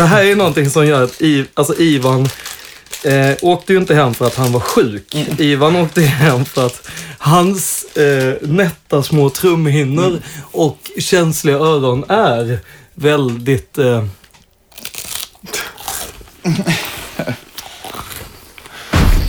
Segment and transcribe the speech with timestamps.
[0.00, 2.28] det här är någonting som gör att I, alltså Ivan
[3.04, 5.14] eh, åkte ju inte hem för att han var sjuk.
[5.38, 6.88] Ivan åkte hem för att
[7.18, 12.58] hans eh, nätta små trumhinnor och känsliga öron är
[12.94, 13.78] väldigt...
[13.78, 14.04] Eh,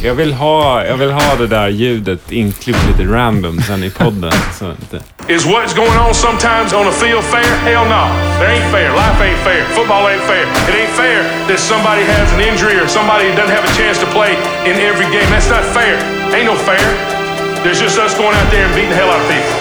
[0.04, 4.32] jag vill ha, jag vill ha det där ljudet inklippt lite random sen i podden.
[4.54, 4.96] Så inte.
[5.34, 7.52] Is what's going on sometimes on a field fair?
[7.70, 8.06] Hell no.
[8.44, 8.90] It ain't fair.
[8.90, 9.64] Life ain't fair.
[9.78, 10.44] Football ain't fair.
[10.70, 14.08] It ain't fair that somebody has an injury or somebody doesn't have a chance to
[14.18, 14.34] play
[14.70, 15.30] in every game.
[15.30, 15.96] That's not fair.
[16.36, 16.86] Ain't no fair.
[17.64, 19.61] There's just us going out there and beating the hell out of people.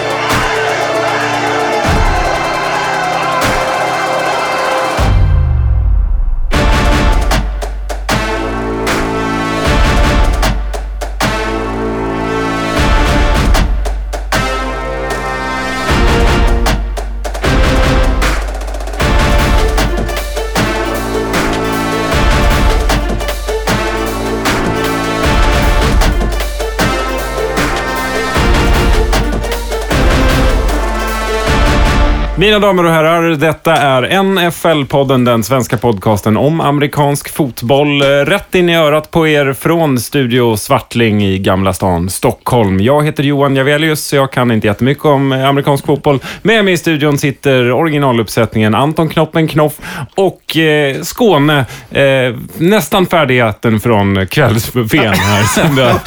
[32.41, 38.01] Mina damer och herrar, detta är NFL-podden, den svenska podcasten om amerikansk fotboll.
[38.01, 42.79] Rätt in i örat på er från Studio Svartling i Gamla stan, Stockholm.
[42.79, 46.19] Jag heter Johan Javelius, så jag kan inte jättemycket om amerikansk fotboll.
[46.41, 49.73] Med mig i studion sitter originaluppsättningen Anton Knoppen Knoff
[50.15, 55.99] och eh, Skåne, eh, nästan färdigäten från kvällsbuffén här som du har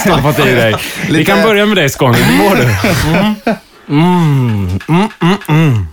[0.00, 0.74] stoppat i dig.
[1.10, 3.54] Vi kan börja med dig Skåne, hur mår du?
[3.88, 5.08] Mm, mm,
[5.48, 5.86] mm,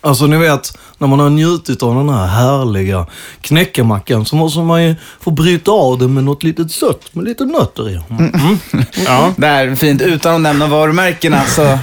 [0.00, 3.06] alltså ni vet, när man har njutit av den här härliga
[3.40, 7.44] knäckemackan så måste man ju få bryta av det med något litet sött med lite
[7.44, 8.00] nötter i.
[8.10, 8.58] Mm.
[9.06, 9.32] Ja.
[9.36, 10.02] Det här är fint.
[10.02, 11.78] Utan att nämna varumärkena så,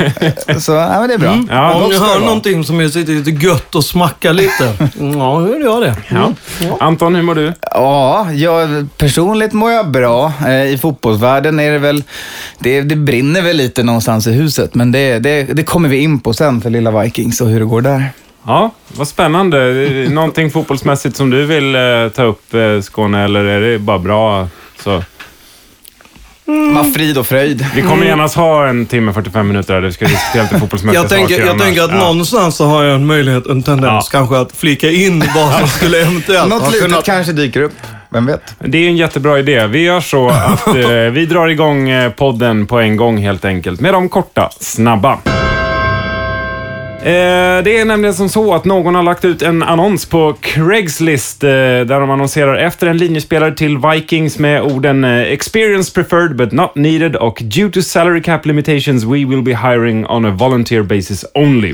[0.60, 1.44] så ja, men det är bra.
[1.50, 5.60] Ja, Om ni hör någonting som är lite lite gött och smackar lite, ja, hur
[5.60, 5.96] gör det?
[6.10, 6.34] Ja.
[6.80, 7.54] Anton, hur mår du?
[7.62, 10.34] Ja, jag, personligt mår jag bra.
[10.48, 12.04] Eh, I fotbollsvärlden är det väl,
[12.60, 16.20] det, det brinner väl lite någonstans i huset, men det, det, det kommer vi in
[16.20, 18.10] på sen för lilla Vikings och hur det går där.
[18.48, 19.58] Ja, vad spännande.
[20.10, 21.82] Någonting fotbollsmässigt som du vill eh,
[22.16, 24.48] ta upp, eh, Skåne, eller är det bara bra?
[24.84, 25.04] Så.
[26.48, 26.94] Mm.
[26.94, 27.66] frid och fröjd.
[27.76, 31.10] Vi kommer gärna ha en timme 45 minuter där vi ska diskutera lite fotbollsmässiga Jag
[31.10, 31.48] tänker, saker.
[31.48, 31.98] jag tänker att Ja.
[31.98, 34.20] någonstans så har jag en möjlighet, en tendens Ja.
[34.20, 37.06] kanske att flika in vad som skulle eventuellt Något litet kunnat...
[37.06, 37.74] kanske dyker upp.
[38.10, 38.42] Vem vet?
[38.60, 39.68] Det är en jättebra idé.
[39.68, 43.80] Vi gör så att eh, vi drar igång eh, podden på en gång helt enkelt.
[43.80, 45.18] Med de korta, snabba.
[47.06, 51.44] Eh, Det är nämligen som så att någon har lagt ut en annons på Craigslist
[51.44, 56.52] eh, där de annonserar efter en linjespelare till Vikings med orden eh, “Experience preferred but
[56.52, 60.84] not needed” och “Due to salary cap limitations we will be hiring on a volunteer
[60.84, 61.74] basis only”.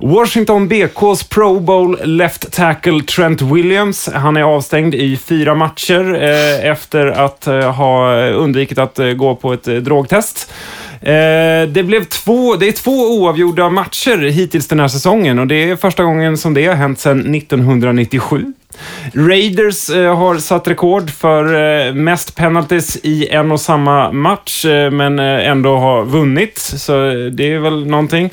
[0.00, 4.10] Washington BKs Pro Bowl left tackle Trent Williams.
[4.14, 9.34] Han är avstängd i fyra matcher eh, efter att eh, ha undvikit att eh, gå
[9.34, 10.52] på ett eh, drogtest.
[11.00, 15.70] Eh, det, blev två, det är två oavgjorda matcher hittills den här säsongen och det
[15.70, 18.52] är första gången som det har hänt sedan 1997.
[19.14, 21.44] Raiders eh, har satt rekord för
[21.86, 26.58] eh, mest penalties i en och samma match, men ändå har vunnit.
[26.58, 26.92] Så
[27.32, 28.30] det är väl någonting.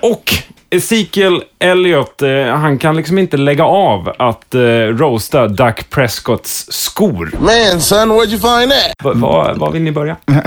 [0.00, 0.32] Och
[0.72, 7.34] Ezekiel Elliott, eh, han kan liksom inte lägga av att eh, roasta Dak Prescotts skor.
[7.40, 9.04] Man, son, where'd you find that?
[9.04, 10.16] Va, va, var vill ni börja?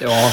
[0.00, 0.30] Ja.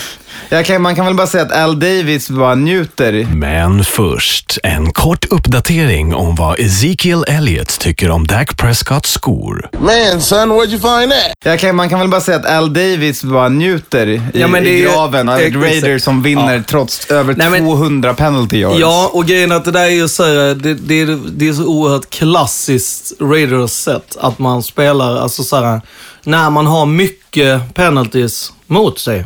[0.50, 3.28] Jag kan, man kan väl bara säga att Al Davis bara njuter.
[3.36, 9.70] Men först, en kort uppdatering om vad Ezekiel Elliott tycker om Dak Prescotts skor.
[9.80, 11.32] Man, son, where'd you find that?
[11.46, 14.64] Jag kan, man kan väl bara säga att Al Davis bara njuter i, Ja, men
[14.64, 15.56] det är i graven av ett.
[15.56, 18.80] Raider som vinner trots över Nej, men- 200 penalty yards.
[18.80, 21.54] Ja, och grejen att det där är ju så här, det, det, är- det är
[21.54, 25.82] så oerhört klassiskt Raiders sätt att man spelar, alltså så här,
[26.24, 29.26] när man har mycket penalties mot sig,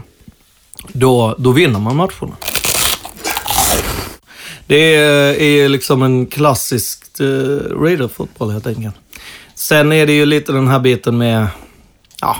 [0.93, 2.35] då, då vinner man matcherna.
[4.67, 8.95] Det är, är liksom en klassisk uh, eh, Raider-fotboll helt enkelt.
[9.55, 11.47] Sen är det ju lite den här biten med,
[12.21, 12.37] ja,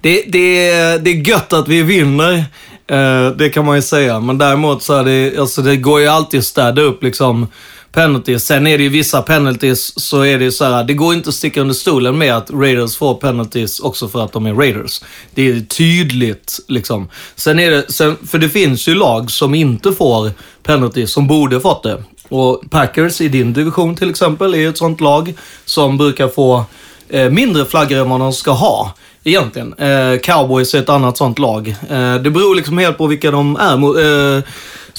[0.00, 2.44] det, det, är- det är gött att vi vinner.
[2.86, 4.20] Eh, det kan man ju säga.
[4.20, 7.46] Men däremot så är det, alltså det går ju alltid att städa upp liksom
[7.92, 8.44] penalties.
[8.44, 11.28] Sen är det ju vissa penalties så är det ju så här, det går inte
[11.28, 15.02] att sticka under stolen med att Raiders får penalties också för att de är Raiders.
[15.34, 17.08] Det är tydligt liksom.
[17.36, 20.30] Sen är det, sen, för det finns ju lag som inte får
[20.62, 22.02] penalties, som borde fått det.
[22.28, 25.34] Och Packers i din division till exempel är ett sånt lag
[25.64, 26.64] som brukar få
[27.08, 28.94] eh, mindre flaggor än vad de ska ha.
[29.24, 29.72] Egentligen.
[29.72, 31.68] Eh, Cowboys är ett annat sånt lag.
[31.68, 34.36] Eh, det beror liksom helt på vilka de är.
[34.36, 34.42] Eh,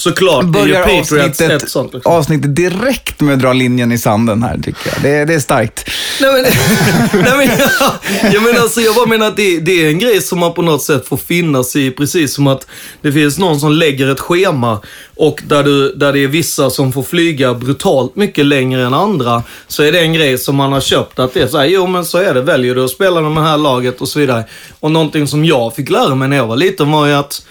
[0.01, 1.93] såklart, det är ju Börjar Patriots avsnittet, ett sånt.
[1.93, 2.11] Liksom.
[2.11, 5.01] avsnittet direkt med att dra linjen i sanden här, tycker jag.
[5.01, 5.89] Det, det är starkt.
[6.21, 6.41] Nej men,
[7.23, 10.21] nej, men jag, jag, menar, alltså, jag bara menar att det, det är en grej
[10.21, 11.91] som man på något sätt får finna sig i.
[11.91, 12.67] Precis som att
[13.01, 14.81] det finns någon som lägger ett schema
[15.15, 19.43] och där, du, där det är vissa som får flyga brutalt mycket längre än andra.
[19.67, 21.19] Så är det en grej som man har köpt.
[21.19, 22.41] Att det är så här, jo men så är det.
[22.41, 24.43] Väljer du att spela med det här laget och så vidare.
[24.79, 27.45] Och någonting som jag fick lära mig när jag var liten var ju att,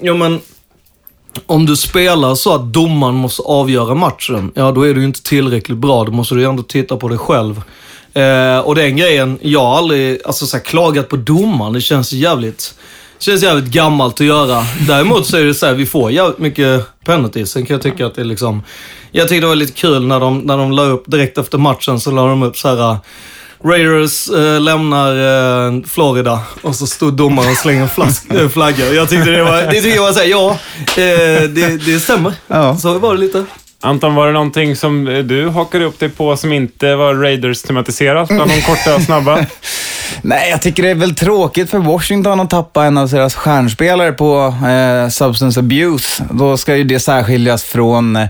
[0.00, 0.40] jo men
[1.46, 5.22] om du spelar så att domaren måste avgöra matchen, ja då är du ju inte
[5.22, 6.04] tillräckligt bra.
[6.04, 7.62] Då måste du ju ändå titta på dig själv.
[8.14, 11.72] Eh, och den grejen, jag har aldrig alltså, så här, klagat på domaren.
[11.72, 12.74] Det känns jävligt,
[13.18, 14.62] känns jävligt gammalt att göra.
[14.86, 17.50] Däremot så är det så här, vi får jävligt mycket penalties.
[17.50, 18.62] Sen kan jag tycka att det är liksom...
[19.10, 22.00] Jag tyckte det var lite kul när de, när de la upp direkt efter matchen
[22.00, 22.96] så la de upp så här...
[23.64, 25.16] Raiders eh, lämnar
[25.66, 28.94] eh, Florida och så stod domaren och slänger flask, eh, flaggor.
[28.94, 30.50] Jag tyckte det var, det tyckte jag var såhär, ja,
[30.80, 32.34] eh, det, det stämmer.
[32.46, 32.76] Ja.
[32.76, 33.44] Så var det lite.
[33.80, 38.28] Anton, var det någonting som du hakade upp dig på som inte var Raiders tematiserat
[38.28, 39.38] bland de korta och snabba?
[40.22, 44.12] Nej, jag tycker det är väl tråkigt för Washington att tappa en av deras stjärnspelare
[44.12, 46.24] på eh, substance abuse.
[46.30, 48.28] Då ska ju det särskiljas från eh,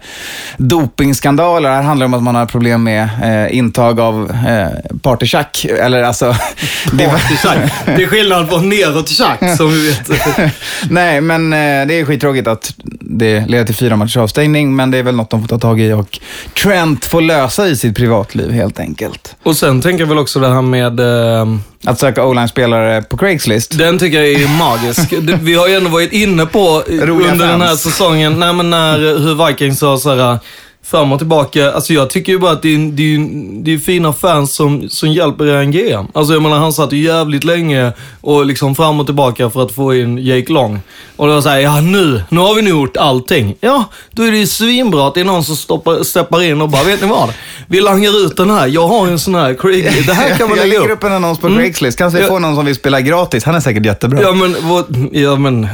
[0.56, 1.70] dopingskandaler.
[1.70, 5.64] Här handlar det om att man har problem med eh, intag av eh, partychack.
[5.64, 6.36] Eller alltså...
[6.92, 7.72] det Partychack.
[7.86, 10.10] Det är skillnad på neråt chack som vi vet.
[10.90, 14.98] Nej, men eh, det är skittråkigt att det leder till fyra matchers avstängning, men det
[14.98, 16.20] är väl något de får ta tag i och
[16.62, 19.36] Trent får lösa i sitt privatliv helt enkelt.
[19.42, 21.00] Och sen tänker jag väl också det här med...
[21.00, 21.46] Eh,
[21.84, 23.78] Att söka o-line-spelare på Craigslist.
[23.78, 25.12] Den tycker jag är magisk.
[25.42, 28.70] Vi har ju ändå varit inne på eh, Roliga under den här säsongen, nej, men
[28.70, 30.38] när, hur Vikings har så här,
[30.84, 31.72] fram och tillbaka.
[31.72, 33.18] Alltså jag tycker ju bara att det är, det är,
[33.64, 36.06] det är fina fans som, som hjälper er en GM.
[36.14, 39.72] Alltså jag menar, han satt ju jävligt länge och liksom fram och tillbaka för att
[39.72, 40.80] få in Jake Long.
[41.16, 43.54] Och var såhär, ja nu, nu har vi nu gjort allting.
[43.60, 46.68] Ja, då är det ju svinbra att det är någon som stoppar, steppar in och
[46.68, 47.32] bara, vet ni vad?
[47.66, 48.66] Vi langar ut den här.
[48.66, 50.98] Jag har en sån här, Craig, det här kan man jag lägga lägger upp.
[50.98, 51.58] upp en annons på Mm.
[51.58, 51.98] Craigslist.
[51.98, 52.28] Kanske vi Ja.
[52.28, 53.44] får någon som vill spela gratis.
[53.44, 54.22] Han är säkert jättebra.
[54.22, 55.68] Ja men, vad, ja men,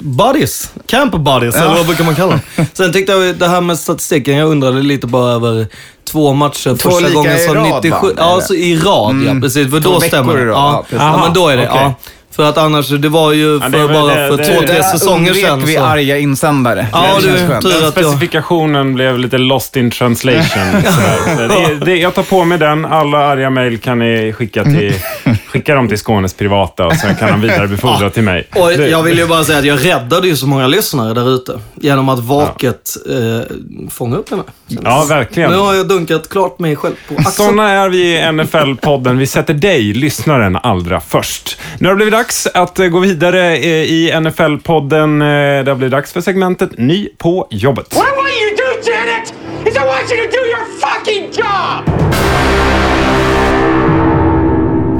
[0.00, 0.72] buddies.
[0.86, 2.66] Camp buddies, eller vad brukar man kalla dem?
[2.72, 5.66] Sen tyckte jag det här med statistiken, jag undrade lite bara över
[6.12, 8.06] två matcher Två första lika gången i som rad, 97.
[8.06, 8.12] va?
[8.16, 9.70] Ja, alltså i rad ja, precis.
[9.70, 10.46] För Två då stämmer i det.
[10.46, 11.68] rad, Ja, ja, ja, men då är det.
[11.70, 11.94] Aha, Ja.
[12.36, 14.82] För att annars, det var ju för väl bara det- för det- två, tre Där
[14.82, 15.62] säsonger sedan.
[15.64, 16.86] vi så- arga insändare.
[16.92, 17.92] Ja, det det tur att jag...
[17.92, 20.82] specifikationen blev lite lost in translation.
[20.84, 22.84] Så det, det, jag tar på mig den.
[22.84, 24.94] Alla arga mejl kan ni skicka, till,
[25.48, 28.48] skicka dem till Skånes privata och sen kan de vidarebefordra till mig.
[28.54, 31.60] Och jag vill ju bara säga att jag räddade ju så många lyssnare där ute.
[31.74, 33.56] Genom att vaket eh,
[33.90, 34.42] fånga upp henne.
[34.66, 35.50] Ja, verkligen.
[35.50, 37.32] Nu har jag dunkat klart mig själv på axeln.
[37.32, 39.16] Sådana är vi i NFL-podden.
[39.18, 41.58] Vi sätter dig, lyssnaren, allra först.
[41.78, 45.22] Nu har det blivit dags att eh, gå vidare eh, i NFL-podden.
[45.22, 47.94] Eh, Det har blivit dags för segmentet Ny på jobbet.
[47.96, 49.34] What I want you to do, Janet,
[49.66, 52.67] is I want you to do your fucking job!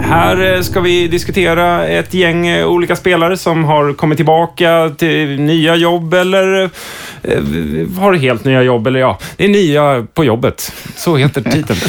[0.09, 5.41] Här eh, ska vi diskutera ett gäng eh, olika spelare som har kommit tillbaka till
[5.41, 6.71] nya jobb eller eh,
[7.99, 8.87] har helt nya jobb.
[8.87, 10.73] Eller ja, det är nya på jobbet.
[10.97, 11.79] Så heter titeln.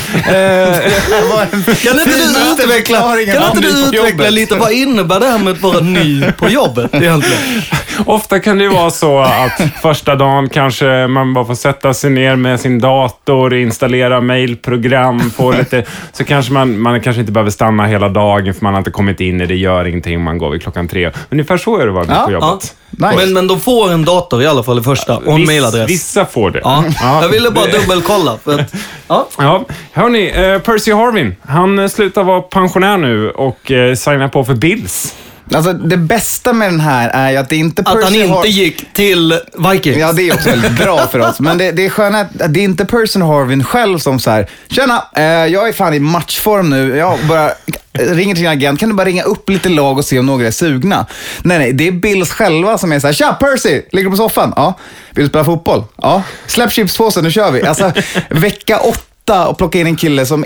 [1.82, 5.62] Kan inte du utveckla, kan inte du utveckla lite, vad innebär det här med att
[5.62, 7.42] vara ny på jobbet egentligen?
[8.06, 12.10] Ofta kan det ju vara så att första dagen kanske man bara får sätta sig
[12.10, 15.84] ner med sin dator, installera mailprogram, få lite...
[16.14, 19.20] Så kanske man, man kanske inte behöver stanna hela dagen för man har inte kommit
[19.20, 21.12] in i det, gör ingenting, man går vid klockan tre.
[21.30, 22.34] Ungefär så är det vara Ja, på Ja.
[22.34, 22.76] jobbet.
[22.92, 23.16] Nice.
[23.16, 25.90] Men, men de får en dator i alla fall i första och en Viss- mailadress.
[25.90, 26.62] Vissa får det.
[26.64, 26.84] Ja.
[27.22, 28.38] Jag ville bara dubbelkolla.
[28.44, 28.74] För att,
[29.08, 29.28] ja.
[29.38, 34.44] Ja, hörni, eh, Percy Harvin, han eh, slutar vara pensionär nu och eh, signar på
[34.46, 35.16] för Bills.
[35.54, 38.34] Alltså, det bästa med den här är ju att det inte Att han Percy inte
[38.34, 39.40] Har- gick till
[39.72, 39.98] Vikings.
[39.98, 41.40] Ja, det är också väldigt bra för oss.
[41.40, 44.50] Men det, det är skönt att det är inte Person Harvin själv som så här,
[44.70, 46.98] tjena, eh, jag är fan i matchform nu.
[46.98, 47.52] Jag bara
[47.94, 50.48] ringer till din agent, kan du bara ringa upp lite lag och se om några
[50.48, 51.06] är sugna?
[51.44, 54.18] Nej, nej, det är Bills själva som är så här, tja Percy, ligger du på
[54.18, 54.54] soffan?
[54.56, 54.74] Ja.
[55.12, 55.84] Vill du spela fotboll?
[56.02, 56.24] Ja.
[56.48, 57.64] Släpp chipspåsen, nu kör vi.
[57.64, 57.92] Alltså,
[58.30, 60.46] vecka åtta och plocka in en kille som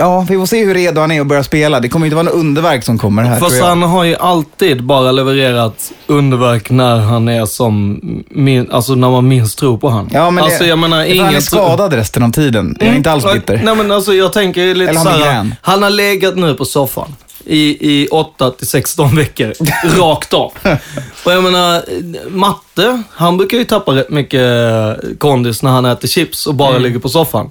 [0.00, 1.80] Ja, vi får se hur redo han är att börja spela.
[1.80, 3.40] Det kommer inte vara något underverk som kommer här.
[3.40, 9.10] Fast han har ju alltid bara levererat underverk när han är som, min, alltså när
[9.10, 10.10] man minst tror på han.
[10.12, 12.76] Ja, men alltså det, jag menar, för han är ingen skadad resten av tiden.
[12.80, 13.36] Jag är inte alls Mm.
[13.36, 13.60] bitter.
[13.64, 17.14] Nej men alltså jag tänker lite Eller har såhär, han har legat nu på soffan
[17.44, 19.52] i, i 8 till 16 veckor,
[20.00, 20.52] rakt av.
[21.24, 21.82] Och jag menar,
[22.30, 24.42] Matte, han brukar ju tappa rätt mycket
[25.18, 27.50] kondis när han äter chips och bara ligger på soffan.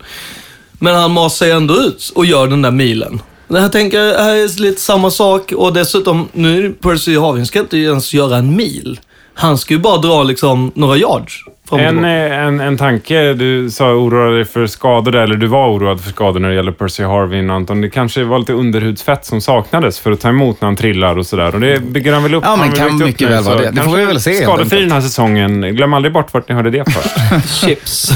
[0.80, 3.22] Men han masar ju ändå ut och gör den där milen.
[3.48, 7.78] Jag tänker jag här är lite samma sak och dessutom, nu Percy Harvin ska inte
[7.78, 9.00] ens göra en mil.
[9.34, 11.44] Han ska ju bara dra liksom några yards.
[11.72, 15.70] En, eh, en, en tanke, du sa oroa dig för skador, där, eller du var
[15.70, 17.82] oroad för skador när det gäller Percy Harvin och Anton.
[17.82, 21.26] Det kanske var lite underhudsfett som saknades för att ta emot när han trillar och
[21.26, 21.56] sådär.
[21.56, 22.44] Och det bygger han väl upp.
[22.48, 23.72] Ja, men kan mycket nu, väl vara det.
[23.72, 25.62] Det får vi väl se, Skadefri den här säsongen.
[25.62, 27.16] Glöm aldrig bort vart ni hörde det först.
[27.66, 28.12] Chips.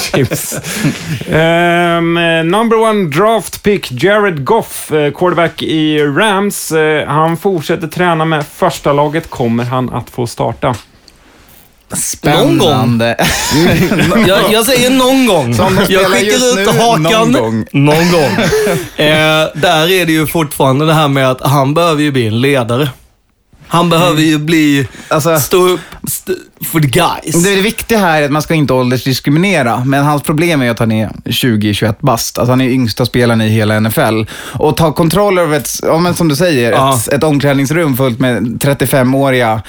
[0.12, 0.52] Chips.
[1.28, 2.02] Eh,
[2.44, 6.72] number one draft pick, Jared Goff, eh, quarterback i Rams.
[6.72, 9.30] Eh, han fortsätter träna med första laget.
[9.30, 10.74] Kommer han att få starta?
[11.96, 13.16] Spännande.
[14.26, 15.54] Jag, jag säger någon gång.
[15.88, 17.02] Jag skickar ut hakan.
[17.02, 17.66] någon gång.
[17.72, 18.32] Någon gång.
[18.96, 22.40] Eh, där är det ju fortfarande det här med att han behöver ju bli en
[22.40, 22.88] ledare.
[23.68, 26.32] Han behöver ju bli, Alltså- stå upp st
[26.72, 27.44] for the guys.
[27.44, 30.78] Det, det viktiga här är att man ska inte åldersdiskriminera, men hans problem är att
[30.78, 32.38] han är 20-21 bast.
[32.38, 34.22] Alltså han är yngsta spelaren i hela NFL.
[34.54, 36.94] Och ta kontroll över ett, ja, men som du säger, Ja.
[36.94, 39.62] ett, ett omklädningsrum fullt med 35-åriga,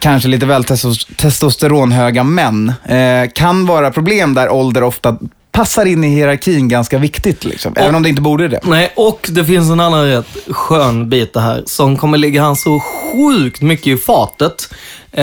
[0.00, 5.16] kanske lite väl testos- testosteronhöga män, eh, kan vara problem där ålder ofta
[5.54, 7.44] passar in i hierarkin ganska viktigt.
[7.44, 7.74] Liksom.
[7.76, 8.60] Även om det inte borde det.
[8.62, 12.56] Nej, och det finns en annan rätt skön bit det här som kommer ligga han
[12.56, 14.74] så sjukt mycket i fatet.
[15.16, 15.22] Eh,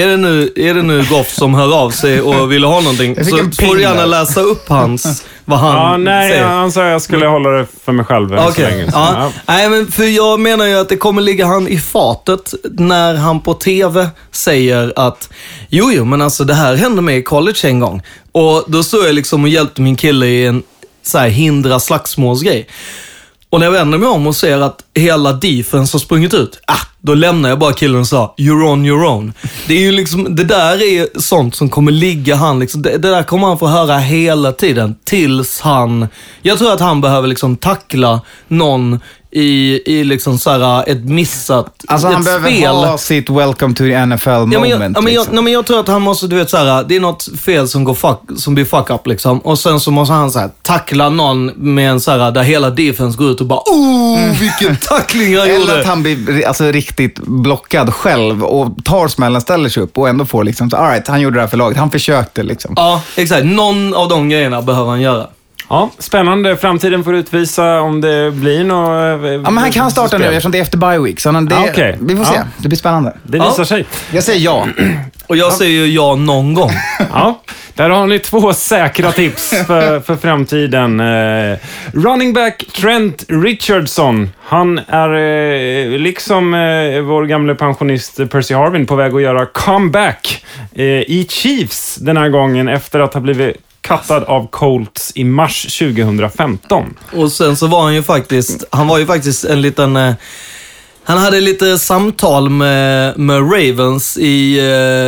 [0.00, 3.24] är, det nu, är det nu Goff som hör av sig och vill ha någonting
[3.24, 6.44] så får du gärna läsa upp hans, vad han Ja, nej, säger.
[6.44, 8.90] han sa jag skulle hålla det för mig själv än så länge.
[8.92, 9.14] Så, Ja.
[9.18, 9.32] ja.
[9.46, 13.40] Nej, men för jag menar ju att det kommer ligga han i fatet när han
[13.40, 15.28] på TV säger att
[15.68, 18.02] jo, jo, men alltså det här hände mig i college en gång.
[18.32, 20.62] Och då stod jag liksom och hjälpte min kille i en
[21.02, 22.66] så här hindra slagsmålsgrej.
[23.50, 26.78] Och när jag vänder mig om och ser att hela defense har sprungit ut, ah,
[27.02, 29.32] då lämnar jag bara killen och sa “You're on your own”.
[29.66, 33.10] Det är ju liksom, det där är sånt som kommer ligga han, liksom, det, det
[33.10, 36.08] där kommer han få höra hela tiden tills han,
[36.42, 39.00] jag tror att han behöver liksom tackla någon
[39.34, 42.70] i, i liksom så här ett missat Alltså han ett behöver spel.
[42.70, 44.52] ha sitt welcome to the NFL moment.
[44.52, 45.34] Ja, men, jag, ja, men, jag, liksom.
[45.34, 47.84] nej, men jag tror att han måste, du vet såhär, det är något fel som,
[47.84, 49.38] går fuck, som blir fuck up liksom.
[49.38, 53.30] Och sen så måste han såhär, tackla någon med en såhär, där hela defense går
[53.30, 55.80] ut och bara oh, vilken tackling jag Eller gjorde.
[55.80, 60.24] att han blir alltså, riktigt blockad själv och tar smällen, ställer sig upp och ändå
[60.24, 61.78] får liksom, så, all right, han gjorde det här för laget.
[61.78, 62.72] Han försökte liksom.
[62.76, 63.44] Ja, exakt.
[63.44, 65.26] Någon av de grejerna behöver han göra.
[65.72, 66.56] Ja, spännande.
[66.56, 69.22] Framtiden får utvisa om det blir något...
[69.44, 71.20] Ja, men han kan starta nu eftersom det är efter bye week.
[71.20, 71.98] Så han, det, Ja, okej.
[72.00, 72.32] Vi får Ja.
[72.32, 72.38] se.
[72.58, 73.16] Det blir spännande.
[73.22, 73.48] Det Ja.
[73.50, 73.84] visar sig.
[74.10, 74.66] Jag säger ja.
[75.26, 76.70] Och jag säger ju ja någon gång.
[77.12, 77.40] Ja,
[77.74, 81.00] där har ni två säkra tips för, för framtiden.
[81.00, 81.58] Eh,
[81.92, 84.30] running back Trent Richardson.
[84.44, 90.44] Han är, eh, liksom eh, vår gamle pensionist Percy Harvin, på väg att göra comeback
[90.74, 95.78] eh, i Chiefs den här gången efter att ha blivit kattad av Colts i mars
[95.78, 96.94] 2015.
[97.16, 99.96] Och sen så var han ju faktiskt, han var ju faktiskt en liten...
[99.96, 100.14] Eh,
[101.04, 104.58] han hade lite samtal med, med Ravens i,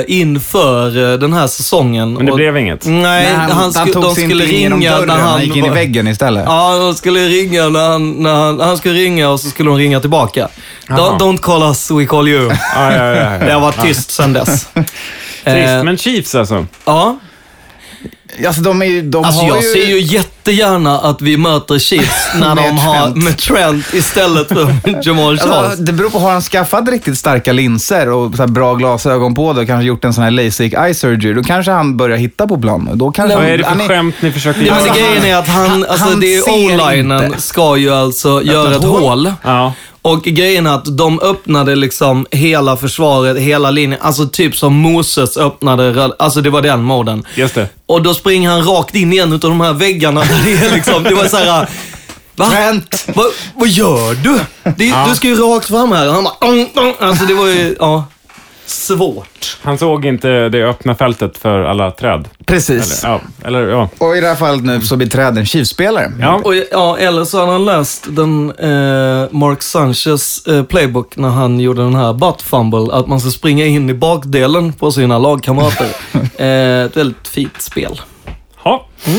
[0.07, 2.15] eh, inför eh, den här säsongen.
[2.15, 2.87] Men det Och- blev inget.
[2.87, 5.09] Nej, Nej, han, han, han, sku, tog de sig skulle inte in genom ringa dörren,
[5.09, 5.29] när han...
[5.31, 6.45] han gick in i väggen istället.
[6.47, 9.79] Ja, de skulle ringa när han, när han, han skulle ringa och så skulle de
[9.79, 10.49] ringa tillbaka.
[10.89, 12.49] Don't, don't call us, we call you.
[12.49, 13.47] Ja, ja, ja, ja.
[13.47, 14.69] Det har varit tyst sedan dess.
[15.45, 16.67] Trist, men Chiefs alltså.
[16.85, 17.19] Ja,
[18.47, 19.73] Alltså de, är ju, de alltså har jag ju...
[19.73, 23.17] ser ju jättegärna att vi möter Chiefs när de har Trent.
[23.17, 24.67] med Trent istället för
[25.09, 25.55] Jamal Charles.
[25.57, 29.35] Alltså, det beror på, har han skaffat riktigt starka linser och så här bra glasögon
[29.35, 32.17] på det och kanske gjort en sån här LASIK eye surgery, då kanske han börjar
[32.17, 32.91] hitta på plan.
[32.95, 34.77] Då kanske Vad är det han för skämt ni försöker göra?
[34.97, 38.85] grejen är att han, han- alltså han det är o-linen ska ju alltså göra ett
[38.85, 39.01] hål.
[39.03, 39.33] hål.
[39.43, 39.73] Ja.
[40.05, 44.01] Och grejen är att de öppnade liksom hela försvaret, hela linjen.
[44.03, 47.27] Alltså typ som Moses öppnade, alltså det var den moden.
[47.35, 47.69] Just det.
[47.87, 50.21] Och då springer han rakt in i en av de här väggarna.
[50.45, 51.69] Det, är liksom, det var så här.
[52.37, 52.51] Va?
[52.51, 53.05] Trent!
[53.15, 53.23] Va,
[53.55, 54.41] vad gör du?
[54.77, 56.09] Det, Du ska ju rakt fram här.
[56.09, 57.09] Han bara...
[57.09, 58.05] Alltså det var ju, ja.
[58.67, 59.59] Svårt.
[59.63, 62.29] Han såg inte det öppna fältet för alla träd.
[62.47, 63.05] Precis.
[63.05, 63.89] Eller, ja, eller, ja.
[63.99, 66.13] Och i det här fallet nu så blir träd en Chiefs-spelare.
[66.21, 66.41] Ja.
[66.45, 71.61] Och, ja, eller så har han läst den eh, Mark Sanchez eh, playbook när han
[71.61, 72.93] gjorde den här butt fumble.
[72.93, 75.89] Att man ska springa in i bakdelen på sina lagkamrater.
[76.37, 78.01] eh, ett väldigt fint spel.
[79.05, 79.13] Ja.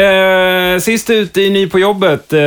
[0.00, 2.38] Eh, sist ut i Ny på jobbet, eh,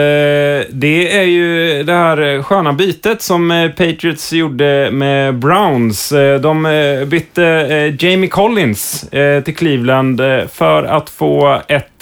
[0.70, 6.12] det är ju det här sköna bytet som eh, Patriots gjorde med Browns.
[6.12, 7.42] Eh, de eh, bytte
[8.00, 9.06] Jamie Collins
[9.46, 10.22] till Cleveland
[10.54, 12.00] för att få ett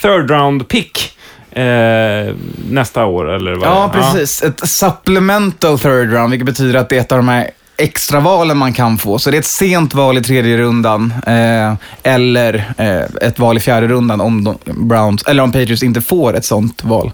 [0.00, 1.16] third round pick
[1.52, 2.34] eh,
[2.70, 4.42] nästa år, eller vad Ja, precis.
[4.42, 8.72] Ett supplemental third round, vilket betyder att det är ett av de här extravalen man
[8.72, 9.18] kan få.
[9.18, 13.60] Så det är ett sent val i tredje rundan eh, eller eh, ett val i
[13.60, 17.12] fjärde rundan om, de, Browns, eller om Patriots inte får ett sånt val.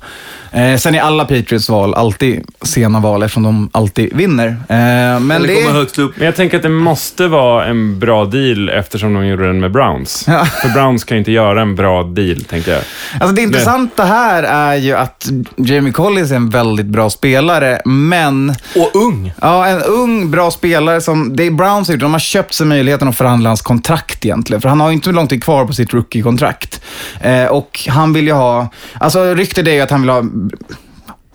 [0.52, 4.46] Eh, sen är alla Patriots val alltid sena val eftersom de alltid vinner.
[4.48, 6.16] Eh, men det, upp.
[6.16, 9.72] Men jag tänker att det måste vara en bra deal eftersom de gjorde den med
[9.72, 10.24] Browns.
[10.26, 10.44] Ja.
[10.44, 12.82] För Browns kan ju inte göra en bra deal, tänkte jag.
[13.20, 18.54] Alltså det intressanta här är ju att Jamie Collins är en väldigt bra spelare, men
[18.76, 19.32] Och ung.
[19.40, 22.00] Ja, en ung, bra spelare som det är Browns har gjort.
[22.00, 24.60] De har köpt sig möjligheten att förhandla hans kontrakt egentligen.
[24.60, 26.80] För han har ju inte så lång tid kvar på sitt rookie-kontrakt.
[27.20, 30.22] Eh, och han vill ju ha, alltså ryktet är ju att han vill ha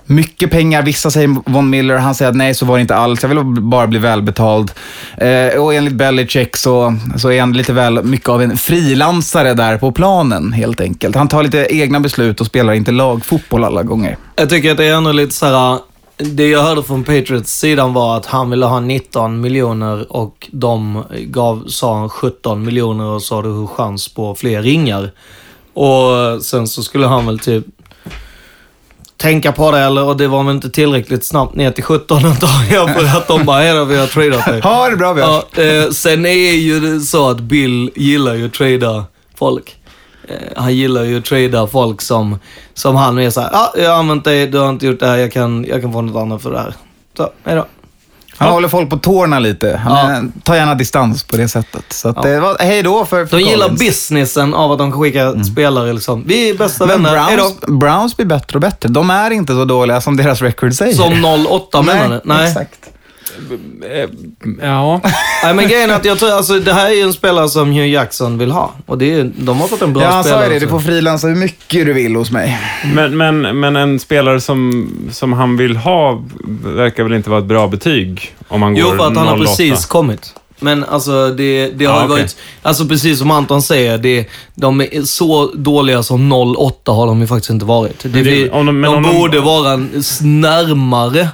[0.05, 0.81] mycket pengar.
[0.81, 3.21] Vissa säger Von Miller, han säger att nej, så var det inte alls.
[3.21, 4.71] Jag vill bara bli välbetald.
[5.17, 9.77] Eh, och enligt Belichick så, så är han lite väl mycket av en frilansare där
[9.77, 11.15] på planen helt enkelt.
[11.15, 14.17] Han tar lite egna beslut och spelar inte lagfotboll alla gånger.
[14.35, 15.79] Jag tycker att det är ändå lite så här.
[16.17, 21.03] Det jag hörde från Patriots sidan var att han ville ha 19 miljoner och de
[21.11, 25.11] gav, sa han 17 miljoner och sa du har chans på fler ringar.
[25.73, 27.65] Och sen så skulle han väl typ
[29.17, 32.49] tänka på det eller och det var väl inte tillräckligt snabbt ner till 17 antar
[32.71, 34.61] jag för att de bara, hej då, vi har tradat dig.
[34.61, 35.41] Ha det bra Björn.
[35.55, 39.05] Ja, eh, sen är ju det så att Bill gillar ju att trada
[39.35, 39.75] folk.
[40.27, 42.39] Eh, han gillar ju att trada folk som,
[42.73, 45.17] som han är såhär, ah, jag har använt dig, du har inte gjort det här,
[45.17, 46.73] jag kan, jag kan få något annat för det här.
[47.17, 47.65] Så, hejdå.
[48.37, 49.77] Han håller folk på tårna lite.
[49.83, 50.17] Han Ja.
[50.17, 51.85] eh, tar gärna distans på det sättet.
[51.93, 52.39] Så att Ja.
[52.39, 53.79] var hej då för, för De gillar Collins.
[53.79, 56.23] businessen av att de kan skicka spelare liksom.
[56.27, 57.35] Vi är bästa Men vänner.
[57.37, 58.89] Browns, Browns blir bättre och bättre.
[58.89, 60.93] De är inte så dåliga som deras record säger.
[60.93, 62.21] Som 08 menar du?
[62.23, 62.47] Nej.
[62.47, 62.79] exakt.
[64.61, 65.01] Ja.
[65.43, 67.71] Nej, men grejen är att jag tror, alltså det här är ju en spelare som
[67.71, 68.71] Hugh Jackson vill ha.
[68.85, 70.47] Och det är, de har fått en bra Ja, han sa spelare.
[70.47, 70.65] ju det.
[70.65, 72.59] Du får frilansa hur mycket du vill hos mig.
[72.93, 76.23] Men, men, men en spelare som, som han vill ha
[76.65, 79.35] verkar väl inte vara ett bra betyg om man Jo, går för att han har
[79.35, 79.45] 08.
[79.45, 80.33] precis kommit.
[80.59, 82.21] Men alltså det, det har Ja, ju okej.
[82.23, 87.21] varit, alltså precis som Anton säger, det, de är så dåliga som 08 har de
[87.21, 87.99] ju faktiskt inte varit.
[88.03, 89.75] Det, det- om de- men de om de- borde vara
[90.21, 91.27] närmare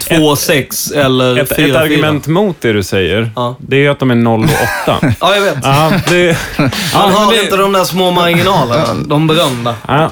[0.00, 1.40] 2-6 eller 4-4.
[1.42, 3.56] Ett, ett argument mot det du säger, Ja.
[3.58, 4.50] det är att de är 08.
[5.20, 5.58] Ja, jag vet.
[5.62, 9.74] ja, det, Man ja, har det- inte de där små marginalerna, de berömda.
[9.88, 10.10] Ja.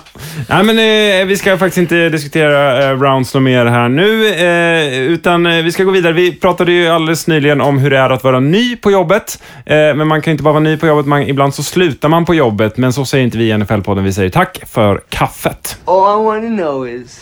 [0.49, 4.99] Nej, men eh, vi ska faktiskt inte diskutera eh, Browns något mer här nu, eh,
[5.03, 6.13] utan eh, vi ska gå vidare.
[6.13, 9.75] Vi pratade ju alldeles nyligen om hur det är att vara ny på jobbet, eh,
[9.77, 12.35] men man kan inte bara vara ny på jobbet, man, ibland så slutar man på
[12.35, 14.03] jobbet, men så säger inte vi i NFL-podden.
[14.03, 15.77] Vi säger tack för kaffet.
[15.85, 17.21] All I want to know is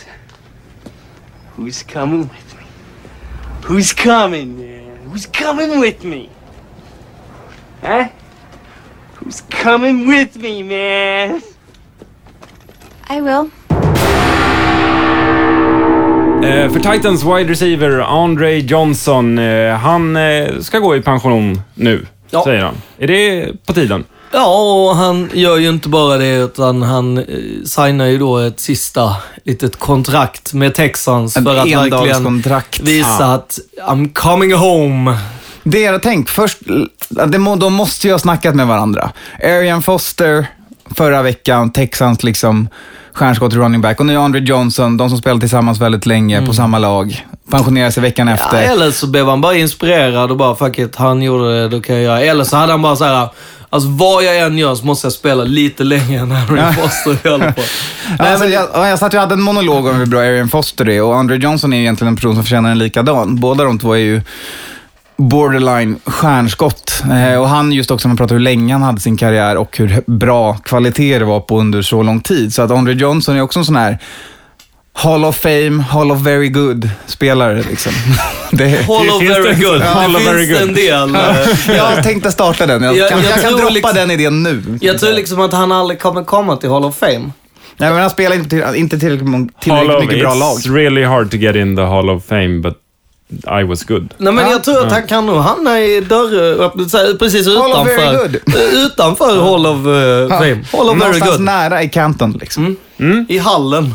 [1.56, 2.49] who's coming with?
[3.68, 4.98] Who's coming, man?
[5.12, 6.28] Who's coming with me?
[7.82, 8.04] Huh?
[9.20, 11.40] Who's coming with me, man?
[13.10, 13.50] I will.
[16.44, 22.06] Eh, för Titans wide receiver Andre Johnson, eh, han eh, ska gå i pension nu,
[22.30, 22.44] Ja.
[22.44, 22.74] säger han.
[22.98, 24.04] Är det på tiden?
[24.32, 27.24] Ja, och han gör ju inte bara det, utan han eh,
[27.64, 32.80] signar ju då ett sista litet kontrakt med Texans för att verkligen endagskontrakt.
[32.80, 35.18] visa att I'm coming home.
[35.62, 36.58] Det jag tänkt, först,
[37.38, 39.12] må, de måste ju ha snackat med varandra.
[39.42, 40.46] Arian Foster
[40.96, 42.68] förra veckan, Texans liksom
[43.12, 46.78] stjärnskott running back och nu Andre Johnson, de som spelat tillsammans väldigt länge på samma
[46.78, 47.26] lag.
[47.50, 48.62] Pensionerar sig veckan Ja, efter.
[48.62, 51.94] eller så blev han bara inspirerad och bara fuck it, han gjorde det, då kan
[51.94, 52.20] jag göra.
[52.20, 53.28] Eller så hade han bara så här.
[53.72, 57.40] Alltså vad jag än gör så måste jag spela lite längre än Harry Foster fall.
[58.18, 60.88] Nej, men jag, ja, jag satt och hade en monolog om hur bra Arian Foster
[60.88, 63.36] är och Andre Johnson är egentligen en person som förtjänar en likadan.
[63.40, 64.22] Båda de två är ju
[65.28, 67.02] borderline stjärnskott.
[67.10, 70.02] Eh, och han just också, man pratar hur länge han hade sin karriär och hur
[70.06, 72.54] bra kvalitet det var på under så lång tid.
[72.54, 73.98] Så att Andre Johnson är också en sån här
[74.92, 77.62] Hall of Fame, Hall of Very Good-spelare.
[77.70, 77.92] Liksom.
[78.52, 79.82] Det, Hall of Finns det- very good.
[79.82, 80.68] Hall Det of very finns good.
[80.68, 81.14] en del.
[81.14, 82.82] eh, jag tänkte starta den.
[82.82, 84.78] Jag, Jag- kan, jag jag, kan droppa liksom- den idén nu.
[84.80, 87.30] Jag tror liksom att han aldrig kommer komma till Hall of Fame.
[87.76, 90.56] Nej, men han spelar inte, till, inte tillräckligt, tillräckligt of, mycket bra lag.
[90.56, 92.74] it's really hard to get in the Hall of Fame, but
[93.60, 94.14] I was good.
[94.18, 94.50] Nej men Ja.
[94.52, 96.16] jag tror att han kan nog hamna i så
[96.98, 98.18] här, precis Hall of very utanför.
[98.28, 98.36] good.
[98.56, 100.64] Eh, Utanför Hall of eh, Fame.
[100.72, 101.40] Hall of very Någonstans good.
[101.40, 102.76] nära i Canton liksom.
[103.28, 103.94] I hallen.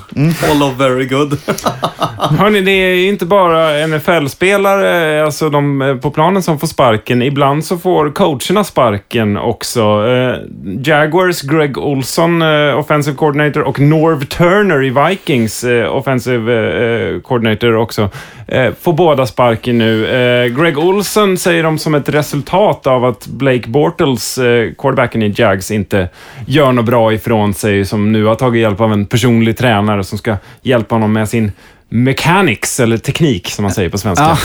[0.52, 1.38] All of very good.
[2.39, 7.22] Hörni, det är inte bara NFL-spelare alltså de eh, på planen som får sparken.
[7.22, 9.82] Ibland så får coacherna sparken också.
[9.82, 10.36] Eh,
[10.84, 17.76] Jaguars Greg Olson, eh, offensive coordinator, och Norv Turner i Vikings, eh, offensive eh, coordinator
[17.76, 18.10] också,
[18.48, 20.08] eh, får båda sparken nu.
[20.08, 25.34] Eh, Greg Olson säger de som ett resultat av att Blake Bortles, eh, quarterbacken i
[25.38, 26.10] Jags, inte
[26.46, 30.17] gör något bra ifrån sig, som nu har tagit hjälp av en personlig tränare som
[30.17, 31.51] ska hjälpa honom med sin
[31.89, 34.38] mechanics, eller teknik som man säger på svenska.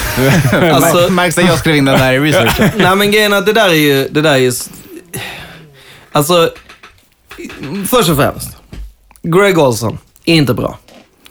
[0.53, 0.73] Ja.
[0.75, 2.71] Alltså- Märks att jag skrev in den där i researchen.
[2.77, 4.53] Nej men grejen är att det där är ju, det där är ju...
[6.13, 6.51] Alltså,
[7.91, 8.57] först och främst.
[9.23, 10.79] Greg Olson, inte bra.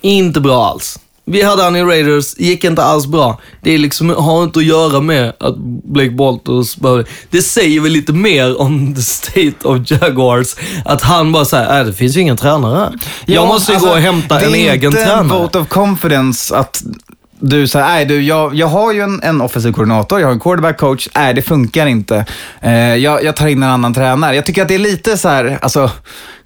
[0.01, 0.99] Inte bra alls.
[1.29, 3.39] Vi hade han i Raiders, gick inte alls bra.
[3.61, 7.05] Det är liksom, har inte att göra med att Blake Bolters behöver...
[7.29, 11.85] Det säger väl lite mer om the state of Jaguars, att han bara säger, äh,
[11.85, 12.93] det finns ju ingen tränare här.
[13.25, 15.41] Jag Ja, måste ju alltså, gå och hämta en egen Det är inte en tränare.
[15.41, 16.83] vote of confidence att
[17.41, 20.39] du säger, nej du, jag, jag har ju en, en offensiv koordinator, jag har en
[20.39, 22.25] quarterback coach, nej det funkar inte.
[22.61, 24.35] Eh, jag, jag tar in en annan tränare.
[24.35, 25.91] Jag tycker att det är lite så här, alltså,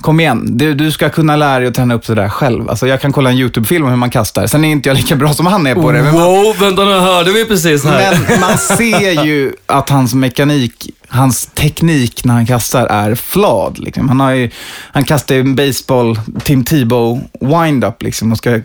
[0.04, 2.70] kom igen, du, du ska kunna lära dig att träna upp det där själv.
[2.70, 4.48] Alltså, jag kan kolla en YouTube-film om hur man kastar.
[4.48, 6.04] Sen är inte jag lika bra som han är på det.
[6.04, 8.20] Men man, Wow, vänta nu hörde vi precis här.
[8.30, 13.80] men man ser ju att hans mekanik, hans teknik när han kastar är flawed.
[13.80, 14.10] Liksom.
[14.10, 14.50] Han, har ju,
[14.92, 18.60] han kastar en baseball, Tim Tebow wind-up liksom, och ska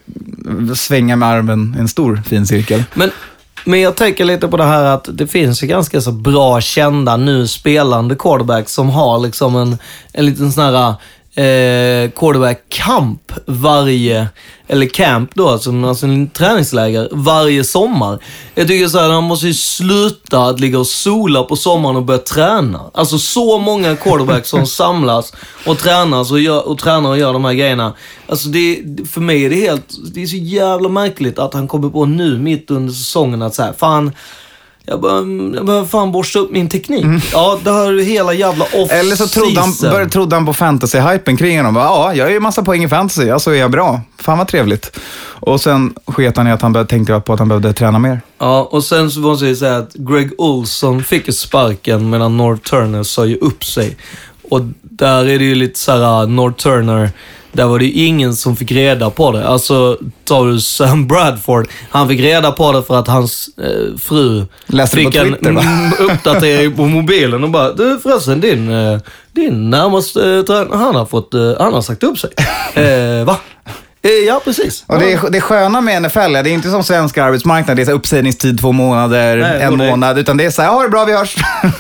[0.77, 2.85] svänga med armen i en stor fin cirkel.
[2.95, 3.11] Men,
[3.65, 7.17] men jag tänker lite på det här att det finns ju ganska så bra kända
[7.17, 9.79] nu spelande quarterbacks som har liksom en,
[10.13, 10.95] en liten sån här
[11.39, 14.29] eh, quarterback-kamp varje,
[14.67, 18.19] eller camp då, alltså, alltså en träningsläger varje sommar.
[18.55, 22.03] Jag tycker så här, han måste ju sluta att ligga och sola på sommaren och
[22.03, 22.81] börja träna.
[22.95, 25.33] Alltså så många quarterbacks som samlas
[25.67, 27.95] och tränas och, gör, och tränar och gör de här grejerna.
[28.29, 31.89] Alltså det, för mig är det helt, det är så jävla märkligt att han kommer
[31.89, 34.13] på nu mitt under säsongen att säga, fan,
[34.89, 37.07] jag behöver, jag behöver fan borsta upp min teknik.
[37.33, 40.53] Ja, det har du hela jävla off Eller så trodde han, började, trodde han på
[40.53, 41.75] fantasy-hypen kring honom.
[41.75, 44.01] Bara, Ja, jag har ju massa poäng i fantasy, alltså är jag bra.
[44.19, 44.99] Fan vad trevligt.
[45.41, 48.21] Och sen sket han i att han började, tänkte på att han behövde träna mer.
[48.39, 53.03] Ja, och sen så måste jag säga att Greg Olson fick sparken medan North Turner
[53.03, 53.97] sa ju upp sig.
[54.51, 57.11] Och där är det ju lite såhär, North Turner,
[57.53, 59.49] där var det ju ingen som fick reda på det.
[59.49, 64.47] Alltså, tar du Sam Bradford, han fick reda på det för att hans eh, fru
[64.67, 65.63] Läste fick på Twitter, en va?
[66.01, 68.99] uppdatering på mobilen och bara, du förresten, din, eh,
[69.33, 72.31] din närmaste eh, tränare, han har fått, eh, han har sagt upp sig.
[72.75, 73.37] Eh, va?
[74.09, 74.85] Eh, ja, precis.
[74.87, 77.83] Och det, är, det sköna med NFL, är, det är inte som svensk arbetsmarknad, det
[77.83, 80.79] är så uppsägningstid två månader, Nej, en det- månad, utan det är så här, ja
[80.81, 81.37] det är bra, vi hörs.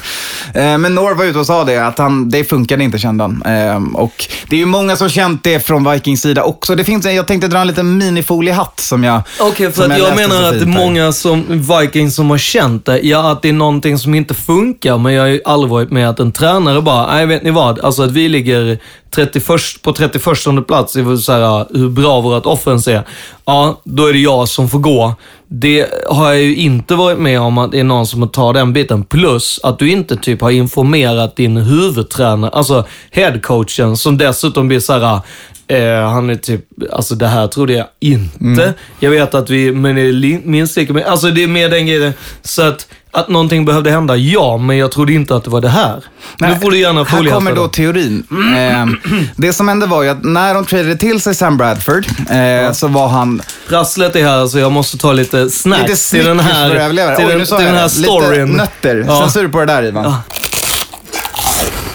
[0.54, 3.42] Eh, Men Norr var ute och sa det, att han, det funkade inte kände han.
[3.42, 6.74] Eh, Och det är ju många som känt det från Vikings sida också.
[6.74, 9.98] Det finns, en- jag tänkte dra en liten minifoliehatt som jag Okej, för som att
[9.98, 11.44] jag, läste menar att det är många som,
[11.80, 12.98] Vikings som har känt det.
[13.02, 16.10] Ja, att det är någonting som inte funkar, men jag har ju aldrig varit med
[16.10, 17.80] att en tränare bara, nej vet ni vad?
[17.80, 18.78] Alltså att vi ligger
[19.10, 23.04] 31, på 31 plats i så här, hur bra vårt offens är.
[23.48, 25.14] Ja, då är det jag som får gå.
[25.46, 28.72] Det har jag ju inte varit med om att det är någon som tar den
[28.72, 29.04] biten.
[29.04, 34.92] Plus att du inte typ har informerat din huvudtränare, alltså headcoachen, som dessutom blir så
[34.92, 35.20] här.
[35.68, 38.74] Eh, han är typ, alltså det här trodde jag inte.
[39.00, 41.86] Jag vet att vi, men det är minst lika mycket, alltså det är mer den
[41.86, 42.12] grejen.
[42.42, 45.68] Så att, att någonting behövde hända, ja, men jag trodde inte att det var det
[45.68, 46.04] här.
[46.38, 47.68] nu får du gärna Här kommer då då.
[47.68, 48.22] teorin.
[48.56, 48.86] Eh,
[49.36, 52.88] det som hände var ju att när de tradade till sig Sam Bradford eh, så
[52.88, 53.37] var han
[53.68, 56.70] Prasslet är här, så jag måste ta lite snacks lite till den här,
[57.16, 58.46] till Oj, den, till den här storyn.
[58.46, 59.04] Lite nötter.
[59.06, 59.20] Ja.
[59.20, 60.14] Censur på det där Ivan.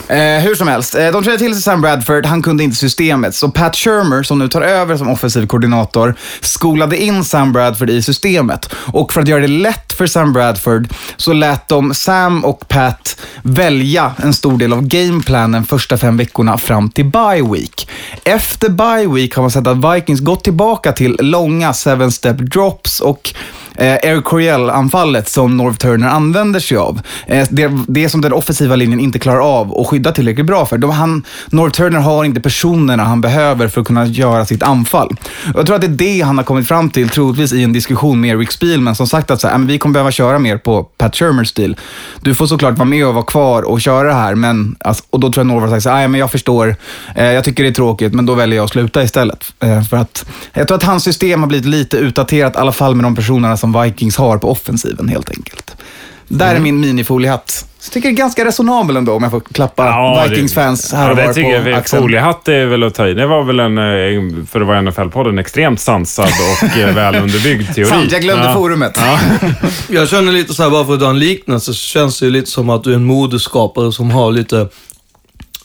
[0.08, 3.36] Eh, hur som helst, eh, de trädde till sig Sam Bradford, han kunde inte systemet.
[3.36, 8.02] Så Pat Shermer, som nu tar över som offensiv koordinator, skolade in Sam Bradford i
[8.02, 8.76] systemet.
[8.76, 10.88] Och för att göra det lätt för Sam Bradford
[11.18, 16.58] så lät de Sam och Pat välja en stor del av gameplanen första fem veckorna
[16.58, 17.90] fram till bye week.
[18.24, 23.00] Efter bye week har man sett att Vikings gått tillbaka till långa seven step drops
[23.00, 23.34] och
[23.76, 27.02] eh, Eric Coryell-anfallet som North Turner använder sig av.
[27.28, 30.78] Eh, det, det som den offensiva linjen inte klarar av att skydda tillräckligt bra för.
[30.78, 35.10] De, han, North Turner har inte personerna han behöver för att kunna göra sitt anfall.
[35.56, 38.22] Jag tror att det är det han har kommit fram till, troligtvis i en diskussion
[38.22, 40.84] med Eric Spielman, som sagt att så här, men vi kommer behöva köra mer på
[40.84, 41.78] Pat Shermers stil.
[42.22, 45.20] Du får såklart vara med och vara kvar och köra det här, men, alltså, och
[45.20, 46.76] då tror jag North har sagt så här, "Nej, men jag förstår,
[47.16, 49.54] eh, jag tycker det är tråkigt, men då väljer jag att sluta istället.
[49.60, 52.96] Eh, för att, jag tror att hans system har blivit lite utdaterat, i alla fall
[52.96, 55.76] med de personerna som Vikings har på offensiven helt enkelt.
[56.28, 56.58] Där Mm.
[56.58, 57.50] är min minifoliehatt.
[57.80, 61.12] Så jag tycker det är ganska resonabel ändå om jag får klappa Vikings-fans här ja,
[61.12, 61.78] och var tycker på jag.
[61.78, 62.02] axeln.
[62.04, 63.14] Foliehatt är väl att ta i.
[63.14, 67.74] Det var väl en, eh, för att vara NFL-podden, extremt sansad och eh, väl underbyggd
[67.76, 67.90] teori.
[67.90, 68.54] Fan, jag glömde ja.
[68.54, 69.00] forumet.
[69.90, 72.32] Jag känner lite så här, bara för att dra en liknelse, så känns det ju
[72.32, 74.68] lite som att du är en modeskapare som har lite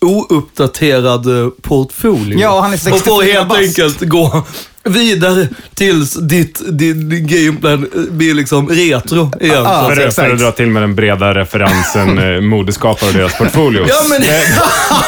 [0.00, 2.38] ouppdaterad eh, portfolio.
[2.40, 3.60] Ja, han är Och får 64 helt bast.
[3.60, 4.42] enkelt gå
[4.88, 9.54] vidare tills ditt, din, din gameplan blir liksom retro igen.
[9.54, 13.14] Ja, så att För, för att dra till med den breda referensen eh, modeskapare och
[13.14, 13.88] deras portfolios.
[13.88, 14.22] Ja, men...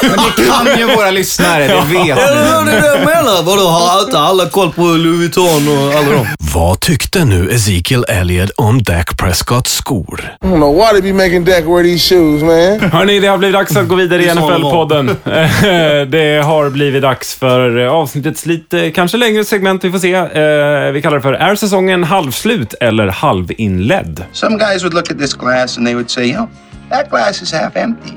[0.01, 2.15] Men det kan ju våra lyssnare, det vet Ja, ni.
[2.15, 3.43] det var det jag menar.
[3.43, 6.27] Vadå, har inte alla koll på Louis Vuitton och alla dem?
[6.53, 10.21] Vad tyckte nu Ezekiel Elliott om Dak Prescotts skor?
[10.43, 12.89] I don't know why they be making Dak wear these shoes, man.
[12.91, 15.09] Hörni, det har blivit dags att gå vidare i är NFL-podden.
[15.09, 19.70] Eh, det har blivit dags för eh, avsnittets lite, kanske längre segment.
[19.81, 20.13] Vi får se.
[20.13, 24.25] Eh, Vi kallar det för Är säsongen halvslut eller halvinledd?
[24.31, 26.47] Some guys would look at this glass and they would say, you know,
[26.89, 28.11] that glass is half empty.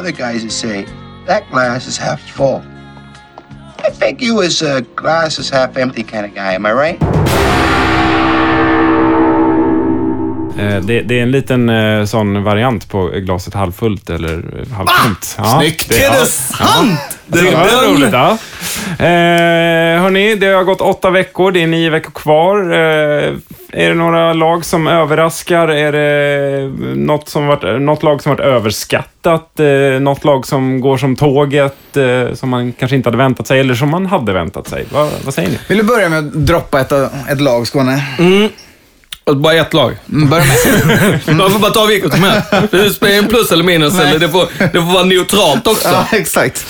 [0.00, 0.84] Other guys would say,
[1.26, 2.60] that glass is half full.
[3.88, 7.02] I think you was a glass is half empty kind of guy, am I right?
[10.58, 14.42] Eh, Det, det är en liten eh, sån variant på glaset halvfullt eller
[14.76, 15.34] halvtomt.
[15.38, 15.88] Ja, Snyggt!
[15.88, 16.20] det- Är ja.
[16.20, 17.00] det sant?
[17.26, 18.12] Det Det var är roligt.
[18.12, 18.38] Ja.
[18.98, 21.52] Eh, hörni, det har gått åtta veckor.
[21.52, 22.72] Det är nio veckor kvar.
[22.72, 23.32] Eh,
[23.72, 25.68] är det några lag som överraskar?
[25.68, 29.60] Är det något, som varit, något lag som varit överskattat?
[29.60, 33.60] Eh, något lag som går som tåget, eh, som man kanske inte hade väntat sig,
[33.60, 34.86] eller som man hade väntat sig?
[34.92, 35.58] Va, vad säger ni?
[35.68, 36.92] Vill du börja med att droppa ett,
[37.30, 38.02] ett lag, Skåne?
[39.36, 39.96] Bara ett lag.
[40.12, 41.36] Mm, Börja med.
[41.36, 42.50] Man får bara ta vilket som helst.
[42.70, 44.08] Det spelar ingen plus eller minus, Nej.
[44.08, 45.88] eller det får, det får vara neutralt också.
[45.88, 46.66] Ja, exakt.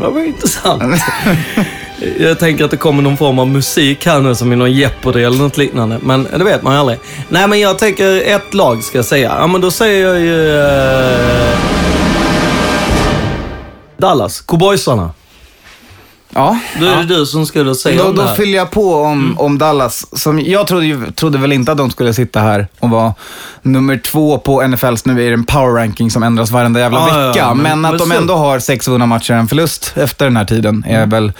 [0.00, 0.82] Det var intressant.
[2.18, 5.22] Jag tänker att det kommer någon form av musik här nu som i någon Jeopardy
[5.22, 5.98] eller något liknande.
[6.02, 6.98] Men det vet man ju aldrig.
[7.28, 9.36] Nej, men jag tänker ett lag ska jag säga.
[9.38, 10.58] Ja, men då säger jag ju...
[10.60, 11.58] Eh,
[13.96, 15.10] Dallas, cowboysarna.
[16.34, 16.58] Ja.
[16.80, 18.36] Då är det du som skulle säga Då, om det då här.
[18.36, 20.06] fyller jag på om, om Dallas.
[20.20, 23.14] Som, jag trodde, ju, trodde väl inte att de skulle sitta här och vara
[23.62, 27.20] nummer två på NFLs, nu är det en power ranking som ändras varenda jävla Ja,
[27.20, 27.38] ja, vecka.
[27.40, 30.36] ja, men- men, att de ändå har sex vunna matcher och en förlust efter den
[30.36, 31.32] här tiden är väl...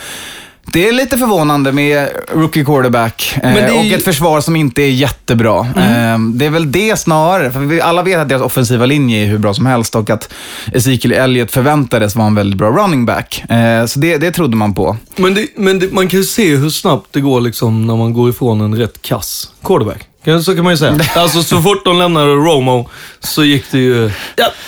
[0.73, 4.57] Det är lite förvånande med rookie quarterback eh, det är och ju- ett försvar som
[4.57, 5.59] inte är jättebra.
[5.61, 9.27] Eh, det är väl det snarare, för vi alla vet att deras offensiva linje är
[9.27, 10.33] hur bra som helst och att
[10.73, 13.45] Ezekiel Elliott förväntades vara en väldigt bra running back.
[13.51, 14.97] Eh, så det, det trodde man på.
[15.17, 18.13] Men, det, men det, man kan ju se hur snabbt det går liksom när man
[18.13, 20.07] går ifrån en rätt kass quarterback.
[20.45, 20.99] Så kan man ju säga.
[21.17, 22.89] Alltså så fort de lämnade Romo
[23.21, 24.11] så gick det ju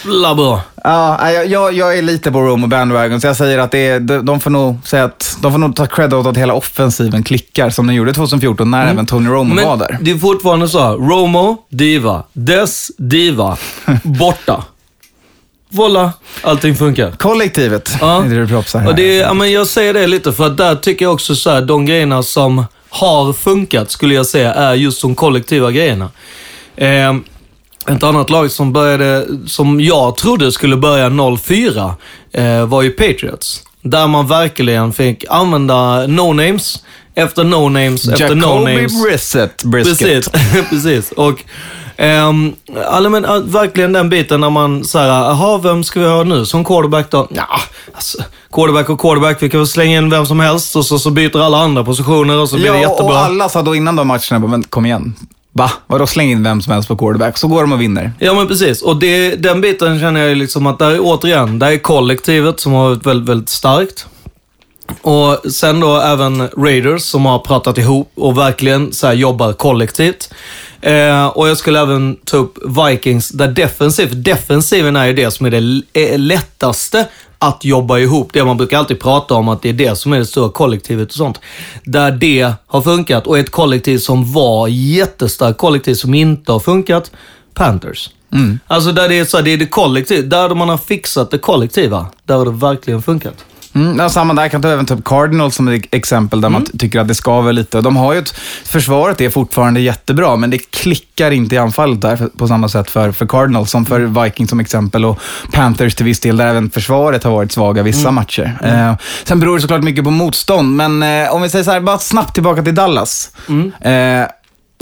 [0.04, 0.60] jävla bra.
[0.84, 4.40] Ja, jag, jag, är lite på Romo bandwagon, så jag säger att det är, de,
[4.40, 7.86] får nog säga att de får nog ta cred åt att hela offensiven klickar som
[7.86, 9.98] den gjorde 2014 när även Tony Romo var Men där.
[10.00, 10.92] det är fortfarande så här.
[10.92, 12.22] Romo, diva.
[12.32, 13.56] Des, diva.
[14.04, 14.64] Borta.
[15.72, 17.10] Voila, allting funkar.
[17.10, 18.24] Kollektivet Ja.
[18.24, 18.88] är det du propsar här.
[18.88, 21.34] Och det, är- ja, men jag säger det lite för att där tycker jag också
[21.36, 26.10] så här, de grejerna som har funkat, skulle jag säga, är just de kollektiva grejerna.
[26.76, 27.14] Eh,
[27.86, 31.94] ett annat lag som började, som jag trodde skulle börja 0-4,
[32.32, 33.62] eh, var ju Patriots.
[33.82, 36.78] Där man verkligen fick använda no-names
[37.14, 39.02] efter no-names efter no-names.
[39.02, 39.64] Brissett.
[39.64, 40.32] Brisket.
[40.32, 41.12] Precis, precis.
[41.12, 41.44] Och
[41.96, 42.52] ehm,
[42.88, 46.46] alla, men, äh, verkligen den biten när man säger, jaha, vem ska vi ha nu
[46.46, 47.28] som quarterback då?
[47.30, 47.46] Ja,
[47.92, 48.18] alltså,
[48.52, 51.40] quarterback och quarterback, vi kan väl slänga in vem som helst och så, så byter
[51.42, 53.04] alla andra positioner och så blir det Ja, jättebra.
[53.12, 55.14] och alla sa då innan de matcherna, men kom igen.
[55.52, 55.70] Va?
[55.86, 57.38] Vadå släng in vem som helst på quarterback?
[57.38, 58.12] Så går de och vinner.
[58.18, 58.82] Ja, men precis.
[58.82, 62.72] Och det, den biten känner jag liksom att där är återigen, där är kollektivet som
[62.72, 64.06] har varit väldigt, väldigt starkt.
[65.02, 70.34] Och sen då även Raiders som har pratat ihop och verkligen så jobbar kollektivt.
[70.80, 75.46] Eh, och jag skulle även ta upp Vikings där defensivt, defensiven är ju det som
[75.46, 77.06] är det lättaste
[77.38, 78.32] att jobba ihop.
[78.32, 81.08] Det man brukar alltid prata om att det är det som är det stora kollektivet
[81.08, 81.40] och sånt.
[81.84, 87.10] Där det har funkat och ett kollektiv som var jättestarkt kollektiv som inte har funkat,
[87.54, 88.10] Panthers.
[88.66, 91.38] Alltså där det är så här, det är det kollektiv, där man har fixat det
[91.38, 93.44] kollektiva, där har det verkligen funkat.
[93.74, 94.42] Mm, ja, samma där.
[94.42, 96.70] Jag kan ta även upp Cardinals som ett exempel där man Mm.
[96.72, 97.80] t- tycker att det skaver lite.
[97.80, 102.16] De har ju ett, försvaret är fortfarande jättebra, men det klickar inte i anfallet där
[102.16, 104.12] för, på samma sätt för, för Cardinals som Mm.
[104.14, 105.18] för Vikings som exempel och
[105.52, 108.14] Panthers till viss del, där även försvaret har varit svaga vissa Mm.
[108.14, 108.58] matcher.
[108.64, 111.80] Eh, sen beror det såklart mycket på motstånd, men eh, om vi säger så här,
[111.80, 113.30] bara snabbt tillbaka till Dallas.
[113.48, 113.72] Mm.
[113.80, 114.28] Eh,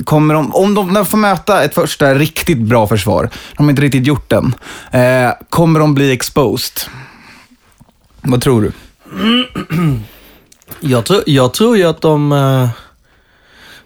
[0.04, 3.70] kommer de, om de, när de får möta ett första riktigt bra försvar, de har
[3.70, 4.54] inte riktigt gjort den,
[4.92, 6.72] eh, kommer de bli exposed?
[8.22, 8.72] Vad tror du?
[10.80, 12.32] Jag, tror- jag tror ju att de...
[12.32, 12.68] eh,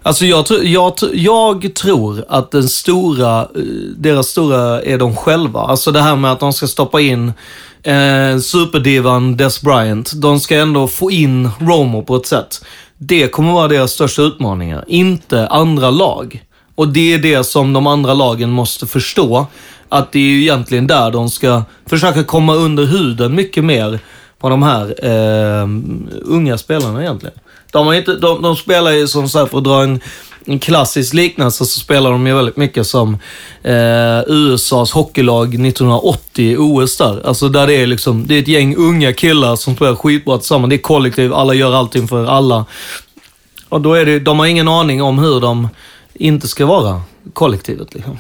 [0.05, 3.47] Alltså jag, tror- jag, tr- jag tror att den stora, eh,
[3.97, 5.61] deras stora är de själva.
[5.61, 7.33] Alltså det här med att de ska stoppa in
[7.83, 10.13] eh, superdivan Des Bryant.
[10.15, 12.65] De ska ändå få in Romo på ett sätt.
[12.99, 16.43] Det kommer vara deras största utmaningar, inte andra lag.
[16.75, 19.47] Och det är det som de andra lagen måste förstå.
[19.89, 23.99] Att det är ju egentligen där de ska försöka komma under huden mycket mer
[24.43, 25.69] på de här eh,
[26.23, 27.35] unga spelarna egentligen.
[27.71, 30.01] De, inte, de, de spelar ju som så här, för att dra en,
[30.45, 33.19] en klassisk liknelse, så spelar de ju väldigt mycket som
[33.63, 37.27] eh, USAs hockeylag 1980 i OS där.
[37.27, 40.71] Alltså där det är liksom, det är ett gäng unga killar som spelar skitbra tillsammans.
[40.71, 42.65] Det är kollektiv, alla gör allting för alla.
[43.69, 45.69] Och då är det, de har ingen aning om hur de
[46.15, 47.03] inte ska vara
[47.33, 47.95] kollektivet.
[47.95, 48.17] Liksom.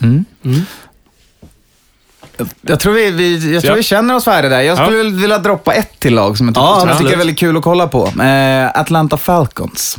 [2.62, 3.76] Jag tror vi, vi, jag tror Ja.
[3.76, 4.60] vi känner oss färdiga där.
[4.60, 5.04] Jag skulle Ja.
[5.20, 7.56] vilja droppa ett till lag som jag, tycker- Ja, som jag tycker är väldigt kul
[7.56, 8.06] att kolla på.
[8.22, 9.98] Eh, Atlanta Falcons.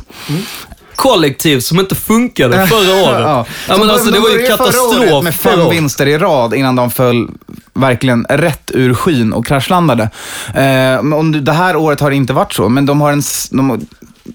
[0.96, 3.20] Kollektiv som inte funkade förra året.
[3.20, 3.46] ja.
[3.66, 6.18] Så men alltså, de det var ju började förra katastrof året med fem vinster i
[6.18, 7.28] rad innan de föll
[7.74, 10.02] verkligen rätt ur skyn och kraschlandade.
[10.48, 13.12] Eh, men om du- det här året har det inte varit så, men de har
[13.12, 13.22] en...
[13.50, 13.86] De,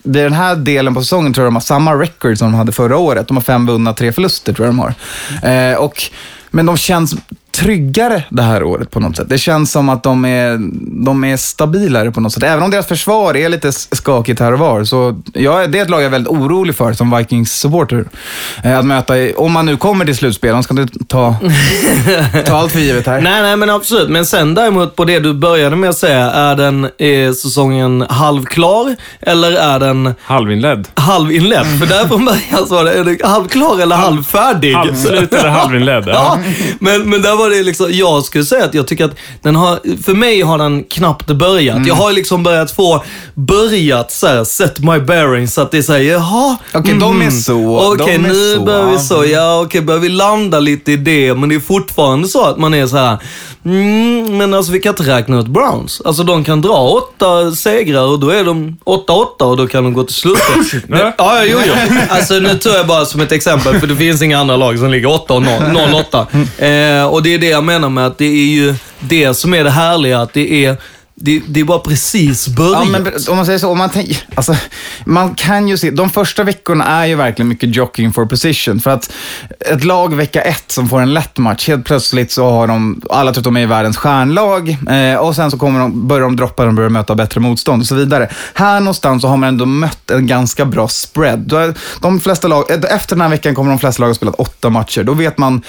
[0.04, 2.58] det är den här delen på säsongen tror jag de har samma record som de
[2.58, 3.28] hade förra året.
[3.28, 4.94] De har fem vunna, tre förluster tror jag de har.
[5.72, 6.04] Eh, och,
[6.52, 7.16] men de känns
[7.60, 9.30] tryggare det här året på något sätt.
[9.30, 10.58] Det känns som att de är,
[11.06, 12.44] de är stabilare på något sätt.
[12.44, 14.84] Även om deras försvar är lite skakigt här och var.
[14.84, 18.06] Så jag, det är ett lag jag är väldigt orolig för som Vikings-supporter.
[18.64, 21.36] Eh, att möta, om man nu kommer till slutspel, de ska inte ta,
[22.46, 23.22] ta allt för givet här.
[23.22, 24.10] Nej, nej, men absolut.
[24.10, 28.96] Men sen däremot på det du började med att säga, är den är säsongen halvklar
[29.22, 30.88] eller är den Halvinledd.
[30.96, 31.80] halvinledd?
[31.80, 34.74] För där från början så var det, är det halvklar eller halvfärdig?
[34.74, 36.04] Halvslut eller halvinledd.
[36.08, 36.16] Ja.
[36.30, 36.38] Ja,
[36.80, 39.80] men, men där var det liksom, jag skulle säga att jag tycker att den har,
[40.04, 41.88] för mig har den knappt börjat.
[41.88, 45.82] Jag har liksom börjat få, börjat så här, set my bearings, så att det är
[45.82, 46.58] såhär, jaha.
[46.74, 50.10] Okej, de är så, Okej, är nu så, börjar vi så, ja okej, börjar vi
[50.10, 53.18] landa lite i det, men det är fortfarande så att man är så här.
[53.66, 56.02] Mm, men alltså vi kan inte räkna ut Browns.
[56.06, 59.94] Alltså de kan dra åtta segrar och då är de 8-8 och då kan de
[59.94, 60.44] gå till slutet.
[60.90, 61.74] Ja, ja, jo, jo.
[62.10, 64.90] Alltså nu tar jag bara som ett exempel, för det finns inga andra lag som
[64.92, 66.26] ligger 8 och 0, 0-8.
[66.60, 69.64] Eh, och det är det jag menar med att det är ju det som är
[69.64, 70.78] det härliga, att det är,
[71.22, 72.86] det, det är bara precis börjat.
[72.86, 74.56] Ja, men om man säger så, om man, tänker, alltså,
[75.06, 78.80] man kan ju se, de första veckorna är ju verkligen mycket jockeying for position.
[78.80, 79.12] För att
[79.60, 83.32] ett lag vecka ett som får en lätt match, helt plötsligt så har de, alla
[83.32, 86.66] tror att de är världens stjärnlag eh, och sen så kommer de, börjar de droppa,
[86.66, 88.30] de börjar möta bättre motstånd och så vidare.
[88.54, 91.54] Här någonstans så har man ändå mött en ganska bra spread.
[92.02, 95.04] De flesta lag, efter den här veckan kommer de flesta lag ha spelat åtta matcher.
[95.04, 95.62] Då vet man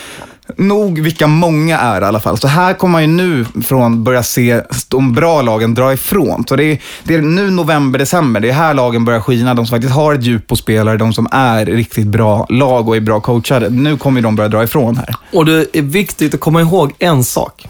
[0.56, 2.38] nog vilka många är i alla fall.
[2.38, 6.44] Så här kommer man ju nu från börja se de bra lagen dra ifrån.
[6.48, 8.40] Så det är, det är nu november, december.
[8.40, 9.54] Det är här lagen börjar skina.
[9.54, 12.96] De som faktiskt har ett djup på spelare, de som är riktigt bra lag och
[12.96, 13.70] är bra coachade.
[13.70, 15.16] Nu kommer de börja dra ifrån här.
[15.32, 17.66] Och det är viktigt att komma ihåg en sak.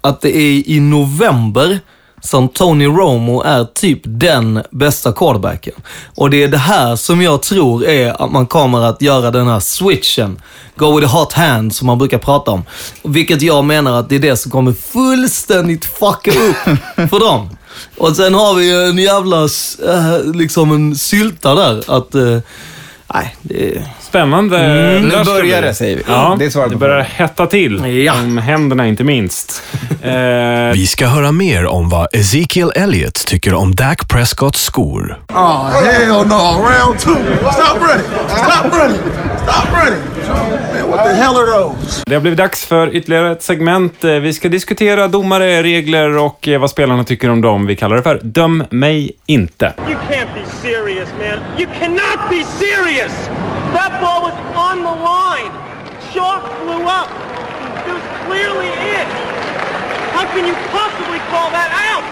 [0.00, 1.80] Att det är i november
[2.24, 5.74] som Tony Romo är typ den bästa quarterbacken.
[6.14, 9.48] Och det är det här som jag tror är att man kommer att göra den
[9.48, 10.40] här switchen.
[10.76, 12.62] Go with a hot hand som man brukar prata om.
[13.02, 16.78] Vilket jag menar att det är det som kommer fullständigt fucka upp
[17.10, 17.56] för dem.
[17.96, 21.96] Och sen har vi ju en jävla, äh, liksom en sylta där.
[21.96, 22.38] Att, äh,
[23.14, 23.82] nej, det är...
[24.00, 24.58] Spännande.
[24.58, 26.02] Mm, nu börjar det, säger vi.
[26.08, 28.02] Ja, Det är det börjar hetta till.
[28.04, 28.12] Ja.
[28.14, 29.62] Om händerna inte minst.
[30.04, 35.18] Eh, Vi ska höra mer om vad Ezekiel Elliott tycker om Dak Prescotts skor.
[35.28, 36.34] Oh, hell no.
[36.34, 37.10] Round two.
[37.52, 38.06] Stop running.
[38.28, 38.98] Stop running.
[39.42, 40.02] Stop running.
[40.28, 42.02] Man, what the hell are those?
[42.06, 44.04] Det har blivit dags för ytterligare ett segment.
[44.04, 47.66] Eh, Vi ska diskutera domare, regler och eh, vad spelarna tycker om dem.
[47.66, 49.72] Vi kallar det för Döm mig inte.
[49.88, 51.38] You can't be serious, man.
[51.58, 53.01] You cannot be serious!
[53.02, 55.50] That ball was on the line.
[56.14, 57.10] Chalk flew up.
[57.82, 59.06] It was clearly in.
[60.14, 62.06] How can you possibly call that out?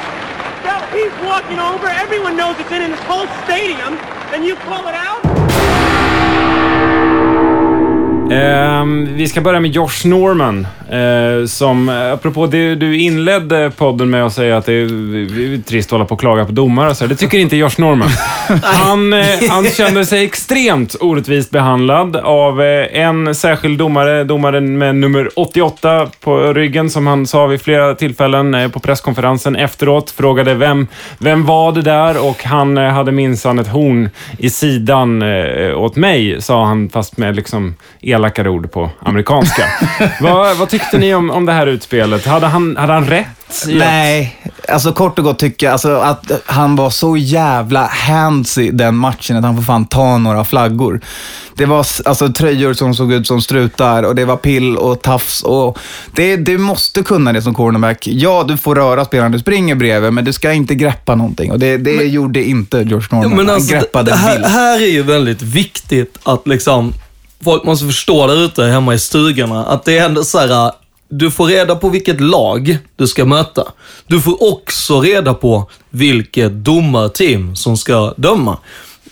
[0.66, 1.86] That, he's walking over.
[1.86, 3.94] Everyone knows it's in in this whole stadium,
[4.34, 6.09] and you call it out?
[8.30, 10.66] Ehm, vi ska börja med Josh Norman.
[10.90, 15.88] Eh, som, eh, apropå det du inledde podden med att säga att det är, trist
[15.88, 17.06] att hålla på och klaga på domare och så.
[17.06, 18.08] Det tycker inte Josh Norman.
[18.62, 24.96] Han, eh, han kände sig extremt orättvist behandlad av eh, en särskild domare, domaren med
[24.96, 30.10] nummer 88 på ryggen, som han sa vid flera tillfällen eh, på presskonferensen efteråt.
[30.10, 30.86] Frågade vem,
[31.18, 35.96] vem var det där och han eh, hade minsann ett horn i sidan eh, åt
[35.96, 37.74] mig, sa han, fast med liksom
[38.20, 39.62] elakare ord på amerikanska.
[40.20, 42.26] vad, vad tyckte ni om, om det här utspelet?
[42.26, 43.26] Hade han, hade han rätt?
[43.68, 44.36] i att- Nej,
[44.68, 49.36] alltså kort och gott tycker jag alltså, att han var så jävla handsy den matchen
[49.36, 51.00] att han får fan ta några flaggor.
[51.54, 55.42] Det var alltså, tröjor som såg ut som strutar och det var pill och tafs.
[55.42, 55.78] Och
[56.14, 58.06] det, du måste kunna det som cornerback.
[58.06, 61.52] Ja, du får röra spelaren du springer bredvid, men du ska inte greppa någonting.
[61.52, 63.36] Och det, det gjorde inte George Norman.
[63.36, 66.94] Men alltså, han greppade det här, här är ju väldigt viktigt att liksom,
[67.44, 70.72] folk måste förstå där ute hemma i stugorna, att det är ändå så här,
[71.08, 73.64] du får reda på vilket lag du ska möta.
[74.06, 78.58] Du får också reda på vilket domarteam som ska döma.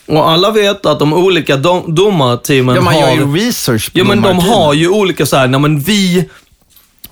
[0.06, 3.00] Och alla vet att de olika dom- domarteamen Ja, man har...
[3.00, 6.28] gör ju research på Ja, men de har ju olika så här, nej men vi...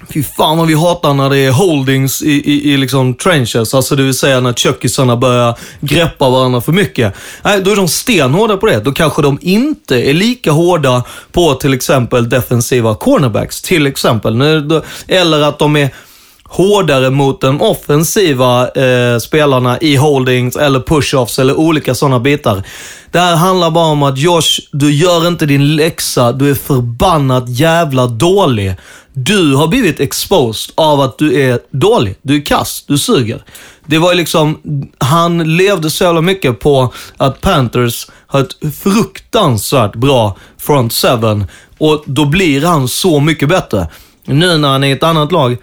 [0.08, 3.74] Fy fan vad vi hatar när det är holdings i, i, i liksom trenches.
[3.74, 7.14] Alltså det vill säga när tjockisarna börjar greppa varandra för mycket.
[7.42, 8.80] Nej, då är de stenhårda på det.
[8.80, 13.62] Då kanske de inte är lika hårda på till exempel defensiva cornerbacks.
[13.62, 14.42] Till exempel.
[15.08, 15.90] Eller att de är
[16.56, 22.62] hårdare mot de offensiva eh, spelarna i holdings eller push-offs eller olika sådana bitar.
[23.10, 26.32] Det här handlar bara om att Josh, du gör inte din läxa.
[26.32, 28.74] Du är förbannat jävla dålig.
[29.12, 32.16] Du har blivit exposed av att du är dålig.
[32.22, 32.84] Du är kass.
[32.86, 33.42] Du suger.
[33.86, 34.58] Det var ju liksom,
[34.98, 41.44] han levde så jävla mycket på att Panthers har ett fruktansvärt bra front seven
[41.78, 43.88] och då blir han så mycket bättre.
[44.24, 45.56] Nu när han är i ett annat lag,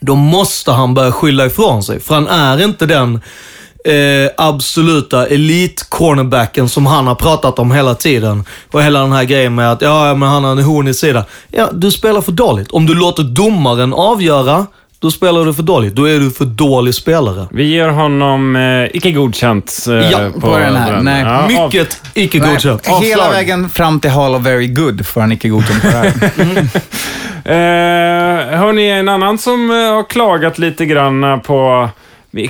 [0.00, 2.00] då måste han börja skylla ifrån sig.
[2.00, 3.20] För han är inte den
[3.84, 8.44] eh, absoluta elit-cornerbacken som han har pratat om hela tiden.
[8.70, 11.24] Och hela den här grejen med att ja, men han har en hornig sida.
[11.50, 12.70] Ja, du spelar för dåligt.
[12.70, 14.66] Om du låter domaren avgöra,
[15.06, 15.94] då spelar du för dåligt.
[15.94, 17.46] Då är du för dålig spelare.
[17.50, 19.86] Vi ger honom eh, icke godkänt.
[19.88, 21.00] Eh, Ja, på den här.
[21.02, 21.22] Nej.
[21.22, 22.86] Ja, av- Mycket icke Nej, godkänt.
[22.86, 23.30] Hela Avslag.
[23.30, 26.12] vägen fram till Hall of Very Good får han icke godkänt på det här.
[27.44, 31.88] Eh, hörni, en annan som eh, har klagat lite grann på,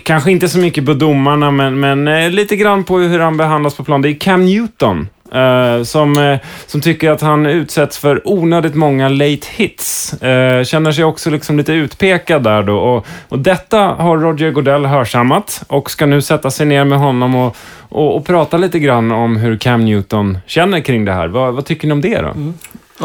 [0.05, 3.75] kanske inte så mycket på domarna, men, men eh, lite grann på hur han behandlas
[3.75, 4.03] på plan.
[4.03, 5.09] Det är Cam Newton.
[5.35, 10.15] Uh, som, uh, som tycker att han utsätts för onödigt många late hits.
[10.23, 12.77] Uh, känner sig också liksom lite utpekad där då.
[12.79, 17.35] Och, och detta har Roger Godell hörsammat och ska nu sätta sig ner med honom
[17.35, 17.57] och,
[17.89, 21.29] och, och prata lite grann om hur Cam Newton känner kring det här.
[21.29, 22.29] Vad, vad tycker ni om det då?
[22.29, 22.55] Mm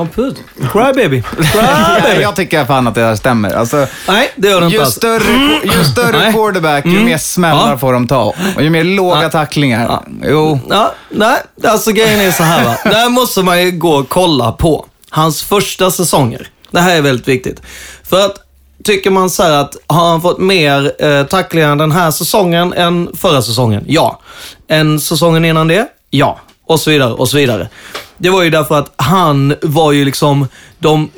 [0.07, 0.35] put.
[0.71, 1.21] Cry baby.
[1.21, 2.21] Cry baby.
[2.21, 3.53] jag tycker fan att det här stämmer.
[3.53, 4.93] Alltså, Nej, det gör det inte ju alls.
[4.95, 6.33] större, ju större Nej.
[6.33, 7.05] quarterback, ju Mm.
[7.05, 7.77] mer smällar Ja.
[7.77, 8.33] får de ta.
[8.55, 9.99] Och ju mer låga tacklingar.
[10.23, 10.59] Jo.
[10.69, 12.75] Ja, nej, alltså grejen är så här va.
[12.83, 14.85] Det här måste man ju gå och kolla på.
[15.09, 16.47] Hans första säsonger.
[16.71, 17.61] Det här är väldigt viktigt.
[18.09, 18.35] För att
[18.83, 23.09] tycker man så här att har han fått mer eh, tacklingar den här säsongen än
[23.17, 23.83] förra säsongen?
[23.87, 24.19] Ja.
[24.67, 25.87] En säsongen innan det?
[26.09, 26.39] Ja.
[26.71, 27.69] Och så vidare och så vidare.
[28.17, 30.47] Det var ju därför att han var ju liksom,
[30.79, 31.09] de,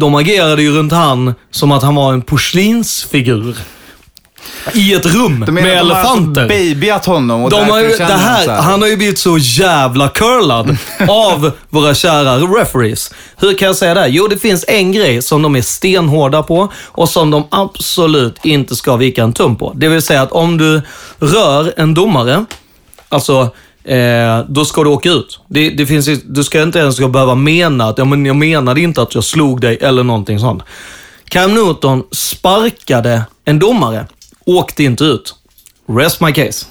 [0.00, 3.56] de agerade ju runt han som att han var en porslinsfigur.
[4.74, 6.48] I ett rum med att de har elefanter.
[6.48, 8.62] babyat honom och De har ju, det här, så här.
[8.62, 10.76] han har ju blivit så jävla curlad
[11.08, 13.14] av våra kära referees.
[13.36, 14.08] Hur kan jag säga det?
[14.08, 18.76] Jo, det finns en grej som de är stenhårda på och som de absolut inte
[18.76, 19.72] ska vika en tum på.
[19.76, 20.82] Det vill säga att om du
[21.18, 22.44] rör en domare,
[23.08, 23.50] alltså
[23.88, 25.40] Eh, då ska du åka ut.
[25.48, 28.80] Det, det finns, du ska inte ens ska behöva mena att ja, men jag menade
[28.80, 30.62] inte att jag slog dig eller någonting sånt.
[31.28, 34.06] Cam Newton sparkade en domare,
[34.46, 35.34] åkte inte ut.
[35.88, 36.66] Rest my case.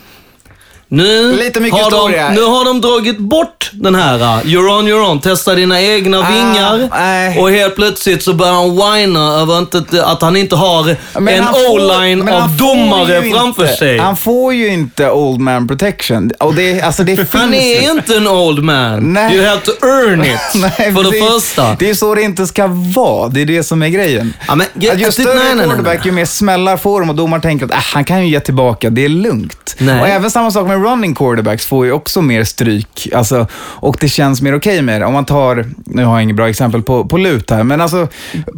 [0.90, 2.30] Nu, Lite mycket har historia.
[2.30, 5.82] de, nu har de dragit bort den här uh, you're on your own, testa dina
[5.82, 6.90] egna Ah, vingar.
[6.92, 7.40] nej.
[7.40, 11.48] Och helt plötsligt så börjar han whina över inte, att han inte har Men en
[11.48, 13.98] o-line av domare ju framför inte, sig.
[13.98, 16.32] Han får ju inte old man protection.
[16.40, 19.14] Och det, alltså det finns Han är inte en old man.
[19.14, 19.36] Nej.
[19.36, 20.40] You have to earn it.
[20.56, 21.76] Nej, för det första.
[21.80, 23.30] Det är så det inte ska vara.
[23.30, 24.34] Det är det som är grejen.
[24.48, 27.42] Ja, men, Att ju det- större nej, quarterback, ju mer smällar får de och domaren
[27.42, 29.76] tänker att äh, han kan ju ge tillbaka, det är lugnt.
[29.80, 33.08] Och även samma sak med running quarterbacks får ju också mer stryk.
[33.16, 35.06] Alltså, och det känns mer okej med det.
[35.06, 38.08] Om man tar, nu har jag inget bra exempel på, på lut här, men alltså,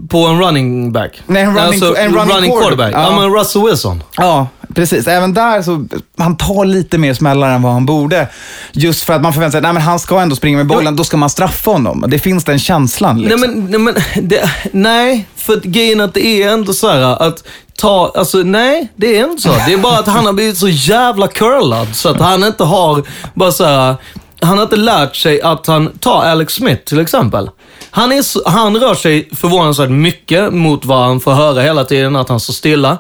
[0.10, 1.22] På en running back?
[1.28, 2.62] Nej, en running- alltså, en running quarterback.
[2.62, 2.94] quarterback.
[2.94, 3.12] Ja.
[3.12, 3.22] Ja.
[3.22, 4.04] men Russell Wilson.
[4.18, 5.08] ja, precis.
[5.08, 5.86] Även där så,
[6.18, 8.28] han tar lite mer smällar än vad han borde.
[8.72, 11.18] Just för att man förväntar sig, men han ska ändå springa med bollen, då ska
[11.18, 12.06] man straffa honom.
[12.08, 13.42] Det finns den känslan liksom.
[13.42, 17.02] Nej, men, nej, men det, nej, för att grejen att det är ändå så här
[17.02, 17.44] att
[17.80, 19.50] ta, alltså nej, det är inte så.
[19.50, 23.04] Det är bara att han har blivit så jävla curlad så att han inte har,
[23.34, 23.96] bara så här,
[24.42, 27.50] han har inte lärt sig att han, ta Alex Smith till exempel.
[27.92, 32.30] Han, är han rör sig förvånansvärt mycket mot vad han får höra hela tiden, att
[32.30, 32.98] han står stilla.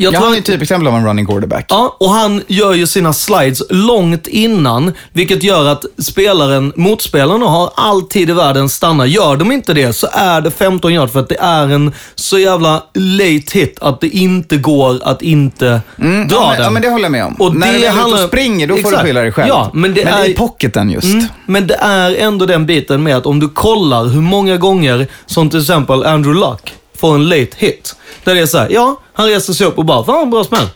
[0.00, 1.66] Jag Ja, han är ett typexempel av en running quarterback.
[1.68, 7.70] Ja, och han gör ju sina slides långt innan, vilket gör att spelaren, motspelaren har
[7.76, 9.06] all tid i världen stanna.
[9.06, 12.38] Gör de inte det så är det 15 yard för att det är en så
[12.38, 15.64] jävla late hit att det inte går att inte
[15.96, 16.64] dra Mm, ja, men, den.
[16.64, 17.34] ja, men det håller jag med om.
[17.34, 18.98] Och När det du handlar- och springer, då får Exakt.
[19.00, 19.48] du skylla dig själv.
[19.48, 21.04] Ja, men det är- i pocketen just.
[21.06, 25.06] Mm, men det är ändå den biten med att om du kollar hur många gånger
[25.26, 27.96] som till exempel Andrew Luck får en late hit.
[28.24, 30.68] Där det är så här, ja, han reser sig upp och bara, fan bra smäll.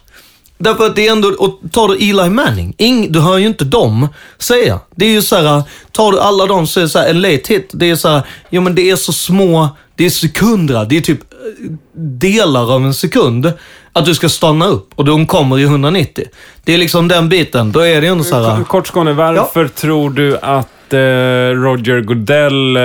[0.59, 3.65] Därför att det är ändå, och tar du Eli Manning, ing, du hör ju inte
[3.65, 4.81] dem säga.
[4.95, 5.63] Det är ju så här,
[5.93, 8.09] tar du alla dem så är det så här, en late hit, det är så
[8.09, 10.85] här, ja men det är så små Det är sekunder.
[10.85, 13.53] Det är typ eh, delar av en sekund.
[13.93, 16.25] Att du ska stanna upp och de kommer i 190.
[16.65, 17.73] Det är liksom den biten.
[17.73, 18.65] Då är det ändå så här...
[18.65, 20.99] Kort Skåne, varför tror du att eh,
[21.63, 22.83] Roger Goodell eh,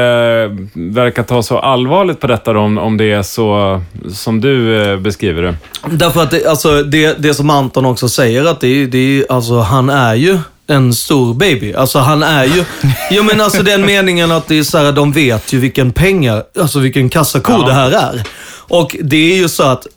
[0.73, 3.81] verkar ta så allvarligt på detta då, om, om det är så
[4.13, 5.55] som du eh, beskriver det?
[5.91, 9.59] Därför att det, alltså, det, det som Anton också säger, att det, är- det alltså,
[9.59, 10.37] han är ju
[10.69, 11.73] en stor baby.
[11.73, 12.63] Alltså han är ju...
[13.11, 16.43] Jo men alltså den meningen att det är så här, de vet ju vilken pengar,
[16.59, 18.23] alltså vilken kassako det här är.
[18.69, 19.87] Och det är ju så att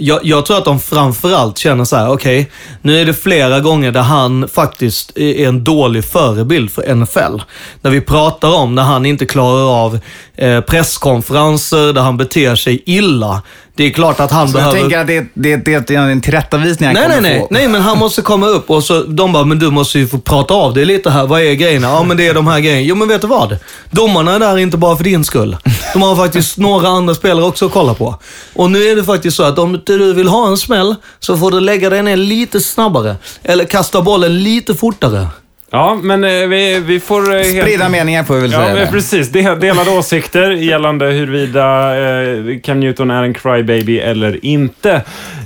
[0.00, 2.50] jag, jag tror att de framförallt känner så här: okej,
[2.82, 7.42] nu är det flera gånger där han faktiskt är en dålig förebild för NFL.
[7.82, 9.98] När vi pratar om när han inte klarar av
[10.36, 13.42] eh, presskonferenser, där han beter sig illa.
[13.80, 14.76] Det är klart att han Så behöver...
[14.76, 17.40] jag tänker att det, det, det, det är en tillrättavisning han Nej, nej, kommer nej.
[17.40, 17.46] få.
[17.50, 20.18] Nej, men han måste komma upp och så de bara, men du måste ju få
[20.18, 21.26] prata av dig lite här.
[21.26, 21.86] Vad är grejerna?
[21.88, 22.80] Ja, men det är de här grejerna.
[22.80, 23.56] Jo, men vet du vad?
[23.90, 25.56] Domarna är där inte bara för din skull.
[25.92, 28.14] De har faktiskt några andra spelare också att kolla på.
[28.54, 31.36] Och nu är det faktiskt så att om inte du vill ha en smäll så
[31.36, 33.16] får du lägga dig ner lite snabbare.
[33.42, 35.26] Eller kasta bollen lite fortare.
[35.72, 37.34] Ja, men eh, vi, vi får...
[37.34, 38.74] eh, helt- Spridda meningar får vi väl Ja, säga.
[38.74, 38.90] men det.
[38.90, 39.28] precis.
[39.32, 44.92] De- Delade åsikter gällande huruvida eh, Cam Newton är en crybaby eller inte.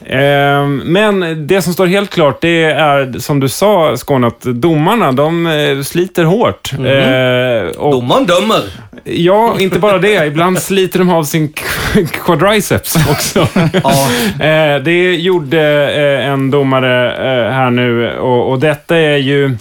[0.07, 5.13] Eh, men det som står helt klart, det är som du sa Skåne, att domarna
[5.13, 6.73] de eh, sliter hårt.
[6.73, 8.61] Eh, och, Domaren dömer.
[9.05, 10.27] Ja, inte bara det.
[10.27, 11.53] Ibland sliter de av sin
[12.25, 13.41] quadriceps också.
[14.45, 15.61] eh, det gjorde
[15.95, 19.57] eh, en domare eh, här nu och, och detta är ju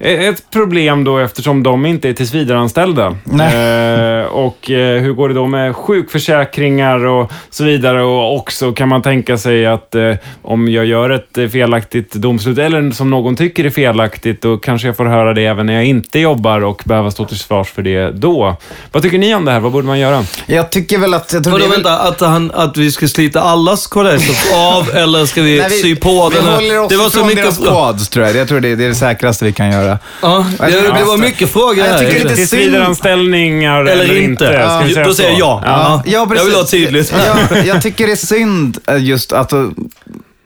[0.00, 3.06] ett problem då eftersom de inte är tillsvidareanställda.
[3.06, 8.02] Eh, och eh, hur går det då med sjukförsäkringar och så vidare?
[8.02, 10.12] Och också kan man tänka sig att eh,
[10.42, 14.88] om jag gör ett eh, felaktigt domslut eller som någon tycker är felaktigt, då kanske
[14.88, 17.82] jag får höra det även när jag inte jobbar och behöva stå till svars för
[17.82, 18.56] det då.
[18.92, 19.60] Vad tycker ni om det här?
[19.60, 20.24] Vad borde man göra?
[20.46, 21.32] Jag tycker väl att...
[21.32, 23.86] Jag tror Och det då är väl- vänta, att, han, att vi ska slita allas
[23.86, 26.44] quadriceps av eller ska vi, Nej, sy på vi den?
[26.44, 26.54] här?
[26.54, 28.36] håller oss Det var så från mycket deras quads, tror jag.
[28.36, 29.73] Jag tror det, det är det säkraste vi kan göra.
[30.22, 31.98] Ja, det, det var mycket frågor Jag här.
[31.98, 34.44] tycker det är lite Tillsvidareanställningar eller, Eller inte.
[34.44, 35.62] Ska vi Ja, säga då säger jag ja.
[35.66, 36.48] Ja, Jag precis.
[36.48, 37.14] vill ha tydligt.
[37.50, 39.52] jag, jag tycker det är synd eh, just att,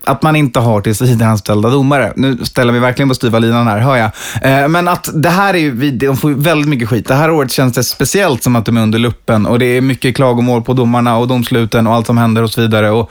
[0.08, 2.12] att man inte har tillsvidareanställda domare.
[2.16, 4.10] Nu ställer vi verkligen på styva linan här, hör jag.
[4.42, 7.08] Eh, Men att det här är ju, de får ju väldigt mycket skit.
[7.08, 9.80] Det här året känns det speciellt som att de är under luppen och det är
[9.80, 12.90] mycket klagomål på domarna och domsluten och allt som händer och så vidare.
[12.90, 13.10] Och,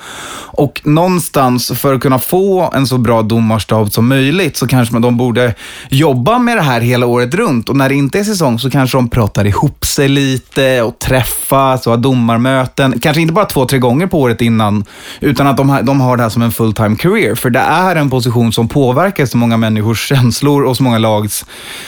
[0.58, 5.02] och någonstans för att kunna få en så bra domarstab som möjligt så kanske man,
[5.02, 5.54] de borde
[5.90, 7.70] jobba med det här hela året runt.
[7.70, 11.88] Och när det inte är säsong så kanske de pratar ihop sig lite och träffas
[11.88, 13.00] och har domarmöten.
[13.00, 14.84] Kanske inte bara två, tre gånger på året innan,
[15.20, 17.36] utan att de har, de har det här som en full-time career.
[17.36, 21.46] För det är en position som påverkar så många människors känslor och så många lags,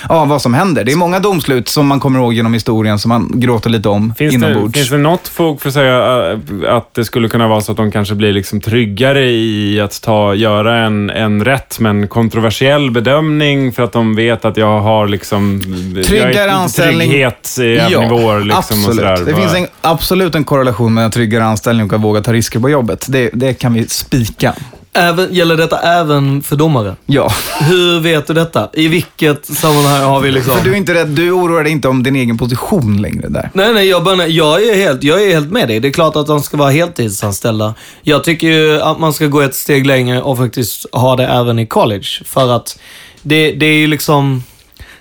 [0.09, 0.83] ja, vad som händer.
[0.83, 4.13] Det är många domslut som man kommer ihåg genom historien som man gråter lite om
[4.17, 4.73] Finns det, inombords.
[4.77, 7.77] finns det något fog för att säga äh, att det skulle kunna vara så att
[7.77, 13.71] de kanske blir liksom tryggare i att ta, göra en, en rätt men kontroversiell bedömning
[13.71, 15.61] för att de vet att jag har liksom...
[15.95, 17.09] jag Tryggare är- anställning.
[17.09, 18.87] Trygghet i nivåer liksom absolut.
[18.87, 19.25] och sådär.
[19.25, 22.69] Det finns en, absolut en korrelation mellan tryggare anställning och att våga ta risker på
[22.69, 23.05] jobbet.
[23.09, 24.53] Det, det kan vi spika.
[24.93, 26.95] Även, gäller detta även för domare?
[27.05, 27.31] Ja.
[27.59, 28.69] Hur vet du detta?
[28.73, 30.57] I vilket sammanhang har vi liksom...
[30.57, 33.49] För du är inte rädd, du oroar dig inte om din egen position längre där.
[33.53, 35.79] Nej, nej, jag, bara, jag, är helt, jag är helt med dig.
[35.79, 37.73] Det är klart att de ska vara heltidsanställda.
[38.01, 41.59] Jag tycker ju att man ska gå ett steg längre och faktiskt ha det även
[41.59, 42.07] i college.
[42.25, 42.79] För att
[43.21, 44.43] det, det är ju liksom...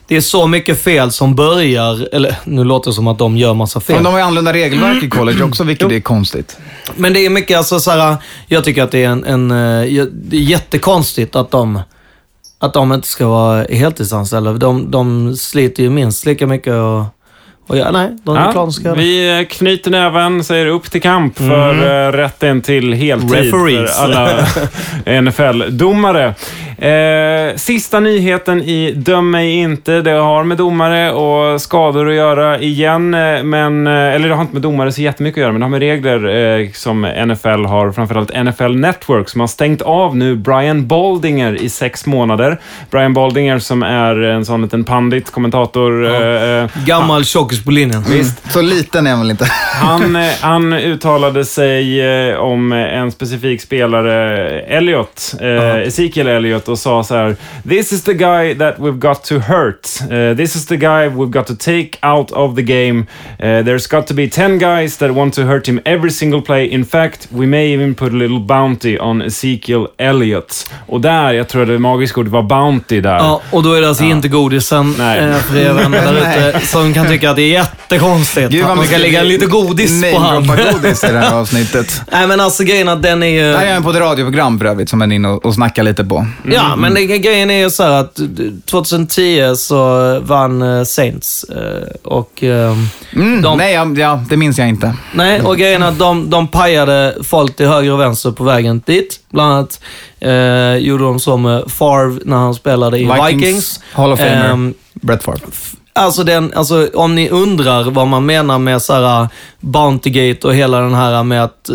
[0.09, 3.55] Det är så mycket fel som börjar, eller nu låter det som att de gör
[3.55, 3.95] massa fel.
[3.97, 6.59] Men de har ju annorlunda regelverk i college också, vilket är konstigt.
[6.97, 10.05] Men det är mycket, alltså så här, jag tycker att det är en, en eh,
[10.13, 11.81] det är jättekonstigt att de,
[12.59, 14.53] att de inte ska vara heltidsanställda.
[14.53, 17.03] De, de sliter ju minst lika mycket och,
[17.67, 21.03] och ja, nej, de är klart de ska vi eh, knyter näven, säger upp till
[21.03, 22.13] kamp för Mm.
[22.13, 23.97] rätten till heltid Referees.
[23.97, 24.47] för alla
[25.21, 26.35] NFL-domare.
[26.79, 30.01] Eh, sista nyheten i Döm mig inte.
[30.01, 33.15] Det har med domare och skador att göra igen.
[33.15, 35.65] eh, Men, eh, eller det har inte med domare så jättemycket att göra, men det
[35.65, 36.29] har med regler
[36.61, 37.93] eh, som NFL har.
[37.93, 42.59] Framförallt NFL Network som har stängt av nu Brian Baldinger i sex månader.
[42.91, 46.07] Brian Baldinger som är en sån liten pandit, kommentator.
[46.07, 48.05] eh, eh, Gammal tjockis på linjen.
[48.11, 48.53] Visst.
[48.53, 49.45] Så liten är han väl inte?
[49.83, 52.01] han, eh, han uttalade sig
[52.31, 57.37] eh, om en specifik spelare, Elliot, eh, Ezekiel Elliot, och sa så här
[57.69, 59.89] “This is the guy that we've got to hurt.
[60.11, 62.99] Uh, this is the guy we've got to take out of the game.
[62.99, 66.67] Uh, there's got to be 10 guys that want to hurt him every single play.
[66.67, 71.49] In fact, we may even put a little bounty on Ezekiel Elliott.” Och där, jag
[71.49, 73.17] tror det magiska ordet var bounty där.
[73.17, 75.19] Ja, och då är det alltså inte godisen Nej.
[75.19, 78.77] eh, för er vänner där ute som kan tycka att det är jättekonstigt Gud, att
[78.77, 80.47] man ska lägga lite godis på hand.
[80.47, 82.03] Namedroppa godis i det här avsnittet.
[82.13, 83.53] Nej, men alltså grejen att den är ju...
[83.53, 85.55] Det här är en på ett radioprogram för övrigt som jag är inne och, och
[85.55, 86.27] snackar lite på.
[86.59, 88.21] Ja, men det, grejen är ju så här att
[88.65, 92.43] 2010 så vann eh, Saints eh, och...
[92.45, 92.77] eh,
[93.13, 94.95] Mm, De- Nej, ja, ja, det minns jag inte.
[95.15, 98.83] Nej, och grejen är att de, de pajade folk till höger och vänster på vägen
[98.87, 99.21] dit.
[99.31, 99.81] Bland annat
[100.21, 103.81] eh, gjorde de så med Favre när han spelade i Vikings.
[103.93, 104.49] Hall of Famer.
[104.51, 105.41] Ehm, Brett Favre.
[105.93, 109.29] Alltså, den, alltså om ni undrar vad man menar med så här
[109.61, 111.71] Bountygate och hela den här med att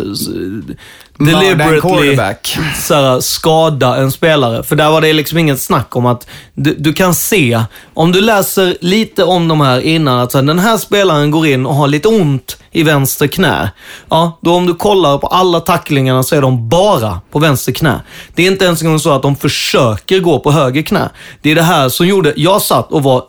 [1.20, 2.58] deliberately quarterback.
[2.76, 4.64] så här, skada en spelare.
[4.64, 7.62] För där var det liksom inget snack om att du, du kan se,
[7.94, 11.48] om du läser lite om de här innan, att så här, den här spelaren går
[11.48, 13.72] in och har lite ont i vänster knä.
[14.10, 18.02] Ja, då om du kollar på alla tacklingarna så är de bara på vänster knä.
[18.36, 21.10] Det är inte ens en gång så att de försöker gå på höger knä.
[21.42, 23.26] Det är det här som gjorde, jag satt och var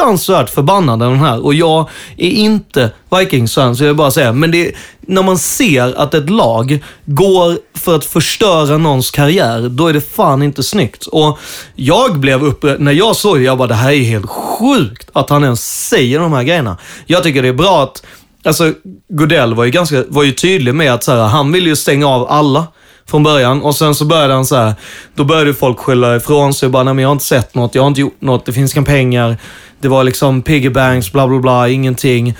[0.00, 4.50] fruktansvärt förbannad den här och jag är inte Vikings-fan, så jag vill bara säga, men
[4.50, 9.92] det när man ser att ett lag går för att förstöra någons karriär, då är
[9.92, 11.06] det fan inte snyggt.
[11.06, 11.38] Och
[11.74, 15.30] jag blev upprörd, när jag såg det, jag bara, det här är helt sjukt att
[15.30, 16.76] han ens säger de här grejerna.
[17.06, 18.02] Jag tycker det är bra att,
[18.44, 18.72] alltså
[19.08, 22.08] Godell var ju ganska, var ju tydlig med att så här, han vill ju stänga
[22.08, 22.66] av alla
[23.10, 24.74] från början och sen så började han så här,
[25.14, 26.68] då började folk skylla ifrån sig.
[26.68, 28.76] Bara, nej men jag har inte sett något, jag har inte gjort något, det finns
[28.76, 29.36] inga pengar.
[29.80, 32.34] Det var liksom piggy banks, bla bla bla, ingenting.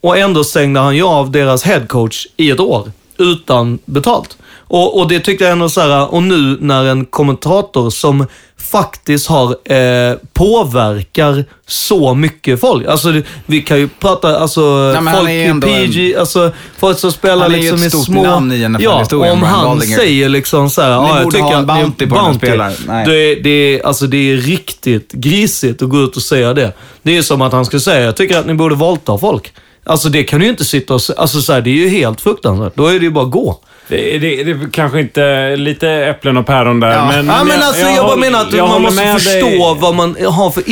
[0.00, 4.36] Och ändå stängde han ju av deras headcoach i ett år, utan betalt.
[4.74, 8.26] Och, och det tyckte jag ändå så här, och nu när en kommentator som
[8.70, 12.86] faktiskt har, eh, påverkar så mycket folk.
[12.86, 16.98] Alltså det- vi kan ju prata, alltså han folk i ändå en- PG, alltså folk
[16.98, 18.22] som spelar Han är ju liksom ett i stort små...
[18.22, 19.96] namn i NFL Ja, historien, om han Baldinger.
[19.96, 22.46] säger liksom så här, ja, jag tycker ha en det bounty på bounty.
[22.46, 22.72] spelaren.
[22.86, 23.04] Nej.
[23.06, 26.72] Det, det, är, alltså, det är riktigt grisigt att gå ut och säga det.
[27.02, 29.52] Det är som att han skulle säga, jag tycker att ni borde våldta folk.
[29.84, 31.18] Alltså det kan du ju inte sitta och säga.
[31.18, 32.72] Alltså så här, det är ju helt fruktansvärt.
[32.76, 33.60] Då är det ju bara att gå.
[33.88, 37.06] Det, det, det kanske inte lite äpplen och päron där, Ja.
[37.06, 37.26] men...
[37.26, 39.58] ja, men alltså, jag, bara håller- menar att jag man måste förstå dig.
[39.80, 40.62] vad man har för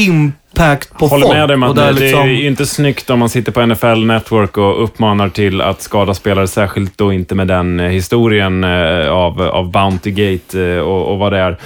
[0.61, 1.37] impact på håller folk.
[1.37, 1.87] med dig Och Matte.
[1.87, 5.61] Det liksom- är ju inte snyggt om man sitter på NFL Network och uppmanar till
[5.61, 10.79] att skada spelare, särskilt då inte med den eh, historien eh, av, av Bountygate eh,
[10.79, 11.57] och, och vad det är.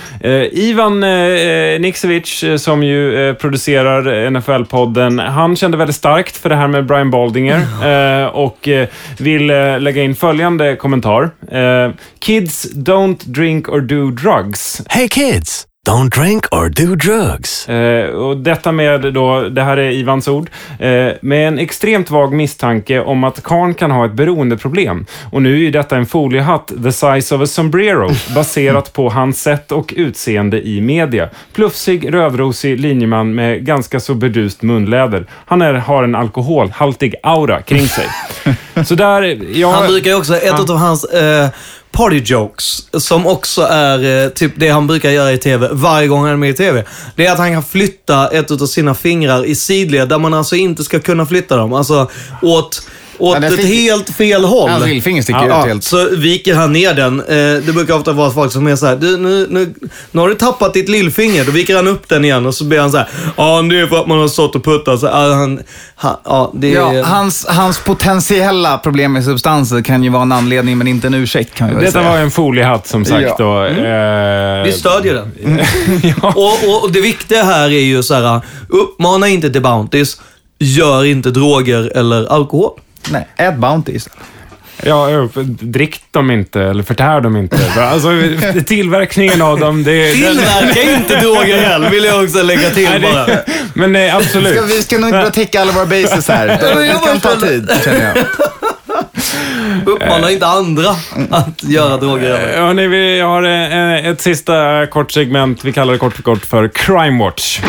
[0.58, 1.00] Ivan
[1.80, 7.60] Niksevic, som ju producerar NFL-podden, han kände väldigt starkt för det här med Brian Baldinger
[8.36, 8.68] och
[9.18, 9.46] vill
[9.78, 11.30] lägga in följande kommentar.
[12.18, 14.82] Kids don't drink or do drugs.
[14.88, 17.68] Hey kids, don't drink or do drugs.
[17.68, 22.32] Eh, och detta med då, det här är Ivans ord, eh, med en extremt vag
[22.32, 25.06] misstanke om att Karn kan ha ett beroendeproblem.
[25.32, 29.42] Och nu är ju detta en foliehatt, the size of a sombrero, baserat på hans
[29.42, 31.28] sätt och utseende i media.
[31.52, 35.26] Plufsig, rödrosig linjeman med ganska så burdust munläder.
[35.46, 38.06] Han är, har en alkoholhaltig aura kring sig.
[38.86, 39.72] Så där, jag...
[39.72, 41.48] Han brukar ju också, ett av hans eh,
[41.92, 46.22] party jokes, som också är eh, typ det han brukar göra i TV, varje gång
[46.22, 46.84] han är med i TV.
[47.16, 50.56] Det är att han kan flytta ett av sina fingrar i sidled där man alltså
[50.56, 51.72] inte ska kunna flytta dem.
[51.72, 52.10] Alltså
[52.42, 52.88] åt,
[53.18, 54.70] åt Ja, ett fick- helt fel håll.
[54.70, 55.84] Hans lillfinger sticker Ja, ut helt.
[55.84, 57.20] så viker han ner den.
[57.20, 57.26] Eh,
[57.66, 59.74] det brukar ofta vara folk som är så här, du, nu, nu,
[60.10, 61.44] nu har du tappat ditt lillfinger.
[61.44, 63.86] Då viker han upp den igen och så blir han så här, ja det är
[63.86, 65.00] för att man har stått och puttat.
[65.00, 65.60] Så, ja, han,
[65.96, 66.92] han, ja, det är...
[66.94, 71.14] Ja, hans, hans potentiella problem med substanser kan ju vara en anledning, men inte en
[71.14, 72.10] ursäkt kan vi Detta säga.
[72.10, 73.22] var en foliehatt som sagt.
[73.22, 73.34] Ja.
[73.38, 75.60] Då, eh, Vi stödjer den.
[76.22, 80.20] och, och, och det viktiga här är ju så här, uppmana inte till Bounties,
[80.58, 82.70] gör inte droger eller alkohol.
[83.10, 84.18] Nej, ät Bounty istället.
[84.82, 85.28] Ja,
[85.60, 87.56] drick dem inte eller förtär dem inte.
[87.78, 88.08] Alltså,
[88.66, 90.12] tillverkningen av dem, det...
[90.12, 93.26] Tillverka inte droger heller, vill jag också lägga till Nej, bara.
[93.26, 93.44] det,
[93.74, 94.56] men nej, absolut.
[94.56, 96.46] Ska, vi ska nog inte täcka alla våra bases här.
[96.46, 98.24] Det kan ta bara- tid, känner jag.
[99.86, 100.90] Uppmana inte andra
[101.30, 102.58] att göra droger heller.
[102.60, 105.64] Hörrni, vi har eh, ett sista kort segment.
[105.64, 107.60] Vi kallar det kort för kort för Crime Watch.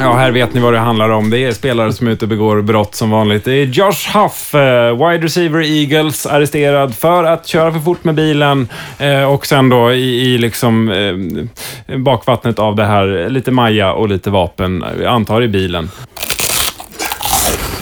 [0.00, 1.30] Ja, här vet ni vad det handlar om.
[1.30, 3.44] Det är spelare som är ute och begår brott som vanligt.
[3.44, 8.14] Det är Josh Huff, eh, wide receiver Eagles, arresterad för att köra för fort med
[8.14, 8.68] bilen
[8.98, 14.08] eh, och sen då i, i liksom eh, bakvattnet av det här lite maja och
[14.08, 15.90] lite vapen, jag antar i bilen.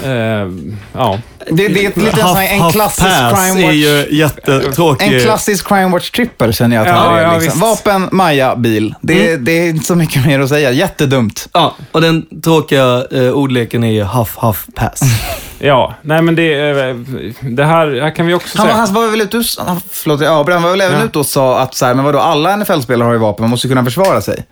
[0.07, 0.49] Eh,
[0.93, 1.19] ja.
[1.51, 3.75] Det, det är lite här, en klassisk crime är watch.
[3.75, 5.15] ju jättetråkig.
[5.15, 7.41] En klassisk crime watch trippel känner jag att Ja, det är.
[7.41, 7.61] liksom.
[7.61, 8.95] Vapen, Maja, bil.
[9.01, 10.71] Det, det är inte så mycket mer att säga.
[10.71, 11.49] Jättedumt.
[11.53, 15.01] Ja, och den tråkiga eh, ordleken är ju huff, huff, pass.
[15.59, 16.95] ja, nej men det, eh,
[17.51, 18.77] det här, här kan vi också Han, säga.
[18.77, 19.43] han var väl ute
[19.93, 21.05] förlåt, ja, han var väl även Ja.
[21.07, 23.69] ute och sa att så här, men vadå, alla NFL-spelare har ju vapen, man måste
[23.69, 24.45] kunna försvara sig.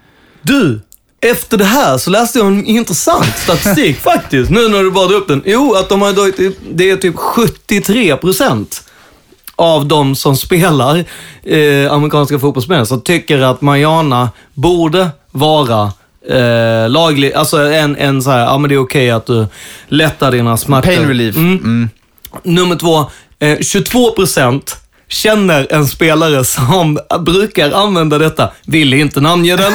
[0.43, 0.81] Du,
[1.25, 4.51] efter det här så läste jag en intressant statistik faktiskt.
[4.51, 5.43] Nu när du bara upp den.
[5.47, 8.85] Jo, att de har dragit, det är typ 73 procent
[9.57, 11.05] av de som spelar
[11.43, 15.93] eh, amerikanska fotbollsspelare som tycker att marijuana borde vara
[16.29, 17.33] eh, laglig.
[17.33, 19.47] Alltså en, en så här, ja men det är okej att du
[19.89, 20.89] lättar dina smärtor.
[20.97, 21.37] Pain relief.
[21.37, 21.59] Mm.
[21.59, 21.91] Mm.
[22.43, 24.77] Nummer två, eh, 22 procent
[25.15, 29.73] känner en spelare som brukar använda detta, vill inte namnge den.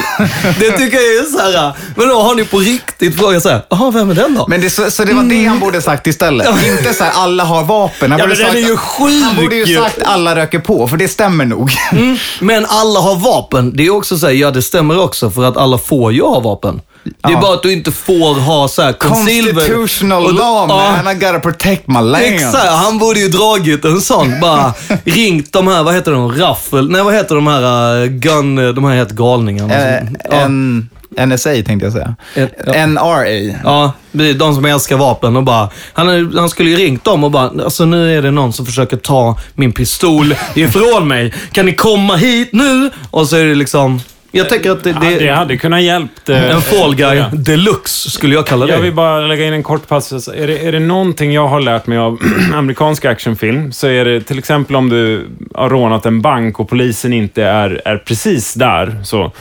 [0.58, 3.62] Det tycker jag är så här, men då har ni på riktigt frågat så här,
[3.70, 4.44] jaha, vem är den då?
[4.48, 6.48] Men det, så, så det var det han borde sagt istället.
[6.78, 8.10] Inte så här, alla har vapen.
[8.10, 9.76] Han Ja, borde men den sagt, är ju sjuk Han borde ju.
[9.76, 11.70] sagt alla röker på, för det stämmer nog.
[11.92, 13.76] Mm, men alla har vapen.
[13.76, 16.40] Det är också så här, ja det stämmer också för att alla får ju ha
[16.40, 16.80] vapen.
[17.04, 19.54] Det är bara att du inte får ha så här concealment.
[19.54, 22.24] Constitutional Och law man, I gotta protect my land.
[22.24, 24.40] Exakt, han borde ju dragit en sån.
[24.40, 24.74] Bara
[25.04, 26.90] ringt de här, vad heter de, raffel?
[26.90, 29.74] Nej, vad heter de här uh, gun, de här helt galningarna?
[29.74, 30.88] Eh, en,
[31.26, 32.14] NSA tänkte jag säga.
[32.34, 32.86] Ett- ja.
[32.86, 33.54] NRA.
[33.64, 37.64] Ja, de som älskar vapen och bara, han, han skulle ju ringt dem och bara,
[37.64, 41.34] alltså nu är det någon som försöker ta min pistol ifrån mig.
[41.52, 42.90] Kan ni komma hit nu?
[43.10, 46.28] Och så är det liksom, jag tänker att det, Ja, det det hade kunnat hjälpt.
[46.28, 47.24] eh, en fall guy ja.
[47.32, 48.82] deluxe skulle jag kalla Jag det.
[48.82, 50.28] vill bara lägga in en kort passus.
[50.28, 52.18] Är det, är det någonting jag har lärt mig av
[52.54, 57.12] amerikansk actionfilm så är det till exempel om du har rånat en bank och polisen
[57.12, 59.00] inte är, är precis där.
[59.04, 59.32] Så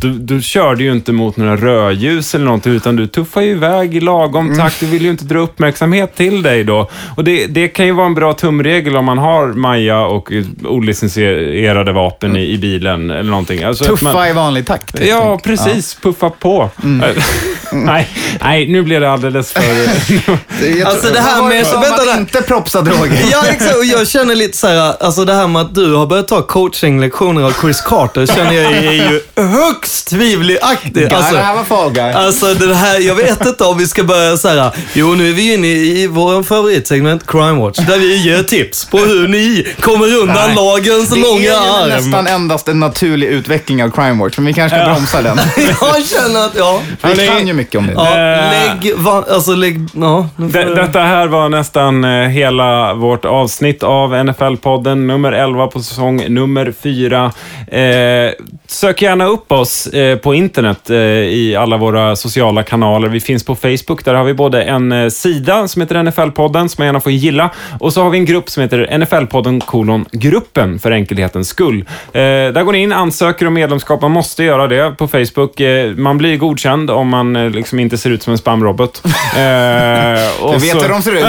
[0.00, 3.96] du, du körde ju inte mot några rödljus eller någonting, utan du tuffar ju iväg
[3.96, 4.80] i lagom takt.
[4.80, 6.90] Du vill ju inte dra uppmärksamhet till dig då.
[7.16, 10.32] Och det, det kan ju vara en bra tumregel om man har Maja och
[10.64, 13.62] olicensierade vapen i, i bilen eller någonting.
[13.62, 15.00] Alltså Tuffa man, i vanlig takt.
[15.06, 15.94] Ja, precis.
[15.94, 16.70] Puffa på.
[17.72, 18.08] nej,
[18.40, 19.62] nej, nu blev det alldeles för...
[20.78, 22.18] Jag Alltså, det här med- som vänta att där.
[22.18, 23.18] inte propsa droger.
[23.32, 23.76] Ja, exakt.
[23.76, 26.42] Och jag känner lite så här, alltså det här med att du har börjat ta
[26.42, 31.12] coachinglektioner av Chris Carter känner jag är ju högst tvivelaktigt.
[31.12, 31.98] Alltså, det här var fall.
[32.14, 34.70] Alltså det här, jag vet inte om vi ska börja så här.
[34.92, 38.84] jo nu är vi inne i, i vår favoritsegment Crime Watch, där vi ger tips
[38.84, 40.54] på hur ni kommer undan Nej.
[40.54, 41.90] lagens det långa är arm.
[41.90, 44.94] ju nästan endast en naturlig utveckling av Crime Watch, men vi kanske ska Ja.
[44.94, 45.38] bromsa den.
[45.80, 46.80] Jag känner att, ja.
[47.16, 47.92] Vi kan ju mycket om det.
[47.92, 50.28] ja lägg, va, alltså lägg, ja.
[50.36, 56.24] jag- detta här var nästan eh, hela vårt avsnitt av NFL-podden, nummer 11 på säsong
[56.28, 57.32] nummer 4.
[57.68, 58.32] Eh,
[58.66, 63.08] sök gärna upp oss eh, på internet eh, i alla våra sociala kanaler.
[63.08, 66.74] Vi finns på Facebook, där har vi både en eh, sida som heter NFL-podden, som
[66.82, 67.50] man gärna får gilla,
[67.80, 71.84] och så har vi en grupp som heter NFL-podden kolon gruppen, för enkelhetens skull.
[72.12, 75.60] Eh, där går ni in, ansöker om medlemskap, man måste göra det på Facebook.
[75.60, 79.02] Eh, man blir godkänd om man liksom inte ser ut som en spamrobot.
[79.36, 81.26] Eh, och Du vet så- hur de ser ut.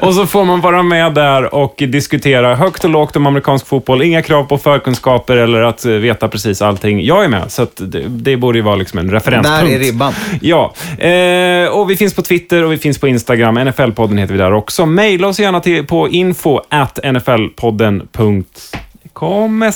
[0.02, 4.02] och så får man vara med där och diskutera högt och lågt om amerikansk fotboll.
[4.02, 7.04] Inga krav på förkunskaper eller att eh, veta precis allting.
[7.04, 9.60] Jag är med, så det, det borde ju vara liksom en referenspunkt.
[9.60, 10.12] Där är ribban.
[10.40, 13.58] Ja, eh, och vi finns på Twitter och vi finns på Instagram.
[13.58, 14.86] NFL-podden heter vi där också.
[14.86, 19.72] Maila oss gärna till, på info at nflpodden.com.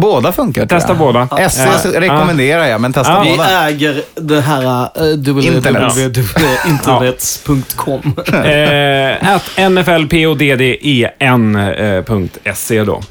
[0.00, 0.98] Båda funkar tror Testa jag.
[0.98, 1.28] båda.
[1.50, 1.66] SC Eh,
[2.00, 3.20] rekommenderar jag, men testa Ja.
[3.24, 3.68] Vi båda.
[3.68, 4.86] äger det här uh,
[5.46, 5.92] Internet.
[5.92, 8.14] www.internets.com.
[8.46, 9.42] Eh, at
[11.18, 13.02] nflpodden.se då.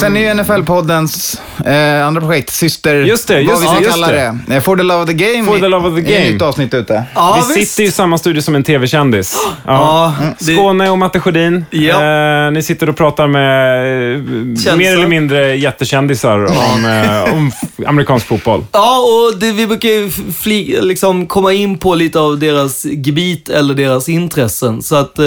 [0.00, 2.94] Sen är ju NFL-poddens eh, andra projekt, Syster...
[2.94, 4.38] Just det, just vad vi ska kalla det.
[4.46, 4.54] det.
[4.54, 5.44] Eh, For the love of the game.
[5.44, 6.16] For the love of the game.
[6.26, 7.04] ett nytt avsnitt ute.
[7.14, 7.74] Ja, vi visst.
[7.74, 9.36] sitter i samma studio som en tv-kändis.
[9.66, 11.64] Ja, det- Skåne och Matte Sjödin.
[11.70, 12.46] Ja.
[12.46, 15.56] Eh, ni sitter och pratar med mer eller mindre
[15.94, 17.52] jättekändisar om, eh, om
[17.86, 18.64] amerikansk fotboll.
[18.72, 22.84] Ja, och det, vi brukar ju f- fly, liksom komma in på lite av deras
[22.84, 24.82] gebit eller deras intressen.
[24.82, 25.24] Så att eh,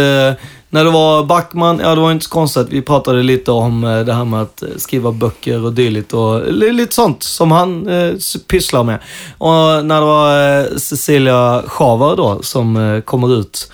[0.70, 2.68] när det var Backman, ja det var inte så konstigt.
[2.70, 6.52] Vi pratade lite om eh, det här med att eh, skriva böcker och dylikt och
[6.54, 8.14] li- lite sånt som han eh,
[8.48, 9.00] pysslar med.
[9.38, 13.72] Och när det var eh, Cecilia Schavar då som kommer ut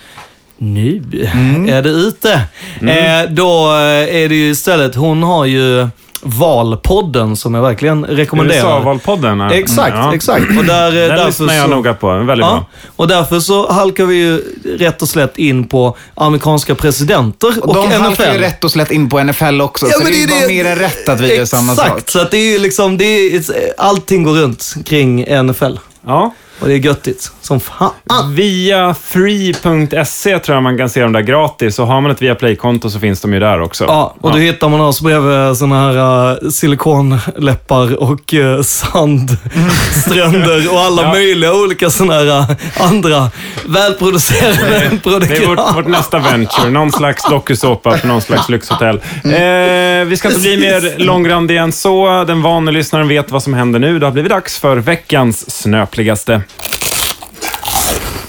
[0.58, 1.02] nu
[1.68, 2.32] är det ute.
[2.80, 5.88] Eh, då är det ju istället, hon har ju
[6.24, 8.58] Valpodden som jag verkligen rekommenderar.
[8.58, 9.40] USA-valpodden.
[9.40, 10.14] Exakt, ja.
[10.14, 10.58] exakt.
[10.58, 12.08] Och där, eh, Den därför lyssnar jag så, noga på.
[12.08, 12.66] Väldigt ja, bra.
[12.96, 14.42] och därför så halkar vi ju
[14.78, 18.00] rätt och slätt in på amerikanska presidenter och, Och de NFL.
[18.00, 20.64] halkar ju rätt och slätt in på NFL också, så det är ju bara mer
[20.64, 21.86] än rätt att vi gör samma sak.
[21.86, 23.42] Exakt, så att det är ju liksom, det är,
[23.78, 25.78] allting går runt kring NFL.
[26.06, 26.34] Ja.
[26.60, 27.32] Och det är göttigt.
[27.44, 27.90] Som fan.
[28.34, 31.78] Via free.se tror jag man kan se dem där gratis.
[31.78, 33.84] Och har man ett Viaplay-konto så finns de ju där också.
[33.84, 40.80] Ja, och då hittar man oss bredvid såna här uh, silikonläppar och uh, sandstränder och
[40.80, 41.12] alla Ja.
[41.12, 43.30] möjliga olika såna här uh, andra
[43.66, 45.36] välproducerade produkter.
[45.40, 46.70] Det är vårt, vårt nästa venture.
[46.70, 48.96] Någon slags dokusåpa på någon slags lyxhotell.
[49.24, 52.24] Eh, vi ska inte bli mer långrandiga än så.
[52.24, 53.98] Den vane lyssnaren vet vad som händer nu.
[53.98, 56.42] Det har blivit dags för veckans snöpligaste.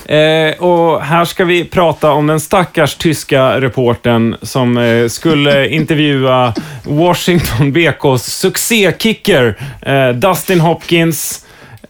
[0.06, 6.54] Eh, och här ska vi prata om den stackars tyska reportern som eh, skulle intervjua
[6.84, 11.46] Washington BKs succékicker eh, Dustin Hopkins.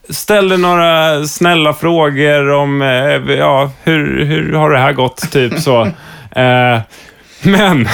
[0.09, 5.91] Ställde några snälla frågor om eh, ja, hur, hur har det här gått, typ så.
[6.35, 6.79] Eh,
[7.41, 7.89] men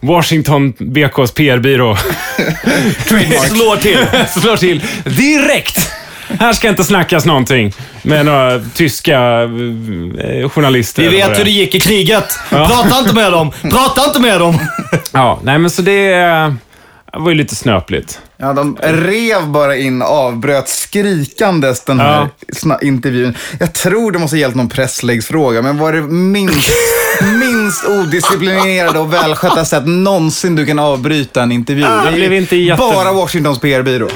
[0.00, 1.96] Washington BKs PR-byrå
[3.48, 3.98] Slår till.
[4.40, 5.92] slår till direkt.
[6.40, 7.72] Här ska inte snackas någonting
[8.02, 11.02] med några tyska eh, journalister.
[11.02, 12.38] Vi vet det hur det gick i kriget.
[12.50, 12.66] Ja.
[12.68, 13.52] Prata inte med dem.
[13.62, 14.58] Prata inte med dem.
[15.12, 16.52] Ja, nej men så det eh,
[17.12, 18.20] var ju lite snöpligt.
[18.36, 23.36] Ja, de rev bara in avbröt skrikandes den här sna- intervjun.
[23.60, 26.70] Jag tror det måste ha gällt någon pressläggsfråga, men var det minst,
[27.70, 31.84] minst odisciplinerade och välskötta sätt någonsin du kan avbryta en intervju?
[31.84, 34.08] Ah, det blev inte jätte- bara Washingtons PR-byrå.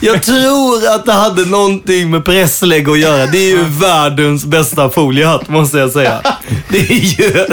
[0.00, 3.26] Jag tror att det hade någonting med presslägg att göra.
[3.26, 6.20] Det är ju världens bästa foliehatt, måste jag säga.
[6.68, 7.46] Det är ju...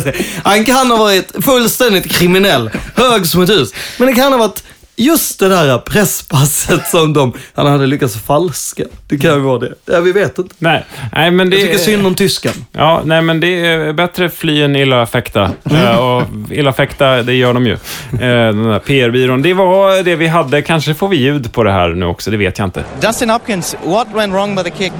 [0.43, 3.73] Han kan ha varit fullständigt kriminell, hög som ett hus.
[3.97, 4.63] Men det kan ha varit
[4.97, 8.83] just det där presspasset som de, han hade lyckats falska.
[9.07, 9.73] Det kan ju vara det.
[9.85, 10.55] Ja, vi vet inte.
[10.59, 11.55] Nej, nej men det...
[11.55, 12.53] Jag tycker synd om tyskan.
[12.71, 15.51] Ja, nej men det är bättre fly än illa fäkta.
[15.71, 17.73] Eh, och illa fäkta, det gör de ju.
[17.73, 19.41] Eh, den där PR-byrån.
[19.41, 20.61] Det var det vi hade.
[20.61, 22.83] Kanske får vi ljud på det här nu också, det vet jag inte.
[23.01, 24.93] Dustin Hopkins, what went wrong by the kick?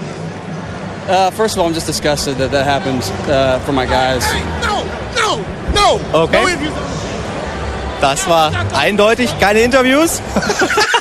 [1.10, 4.26] Uh, first of all, I'm just disgusted that that happened uh, for my guys.
[4.62, 4.84] No,
[5.16, 5.42] no,
[5.74, 6.24] no.
[6.24, 6.44] Okay.
[6.44, 6.98] No.
[8.02, 10.22] Das war eindeutig keine Interviews.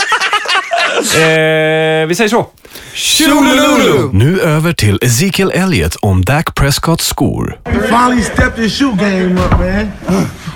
[1.15, 2.47] Eh, vi säger så.
[4.13, 7.59] Nu över till Ezekiel Elliott om Dak Prescotts skor.
[7.89, 9.93] Finally stepped his shoe game up, man.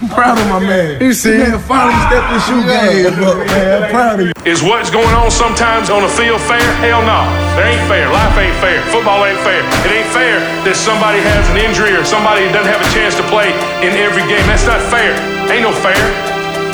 [0.02, 0.96] I'm proud of my man.
[1.00, 3.82] You see, man, finally stepped his shoe game up, man.
[3.82, 4.32] I'm proud of you.
[4.52, 6.64] Is what's going on sometimes on the field fair?
[6.80, 7.20] Hell no.
[7.60, 8.08] It ain't fair.
[8.08, 8.80] Life ain't fair.
[8.92, 9.60] Football ain't fair.
[9.86, 13.24] It ain't fair that somebody has an injury or somebody doesn't have a chance to
[13.28, 13.48] play
[13.86, 14.46] in every game.
[14.46, 15.12] That's not fair.
[15.52, 16.00] Ain't no fair.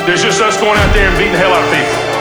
[0.06, 2.15] There's just us going out there and beating the hell out of people.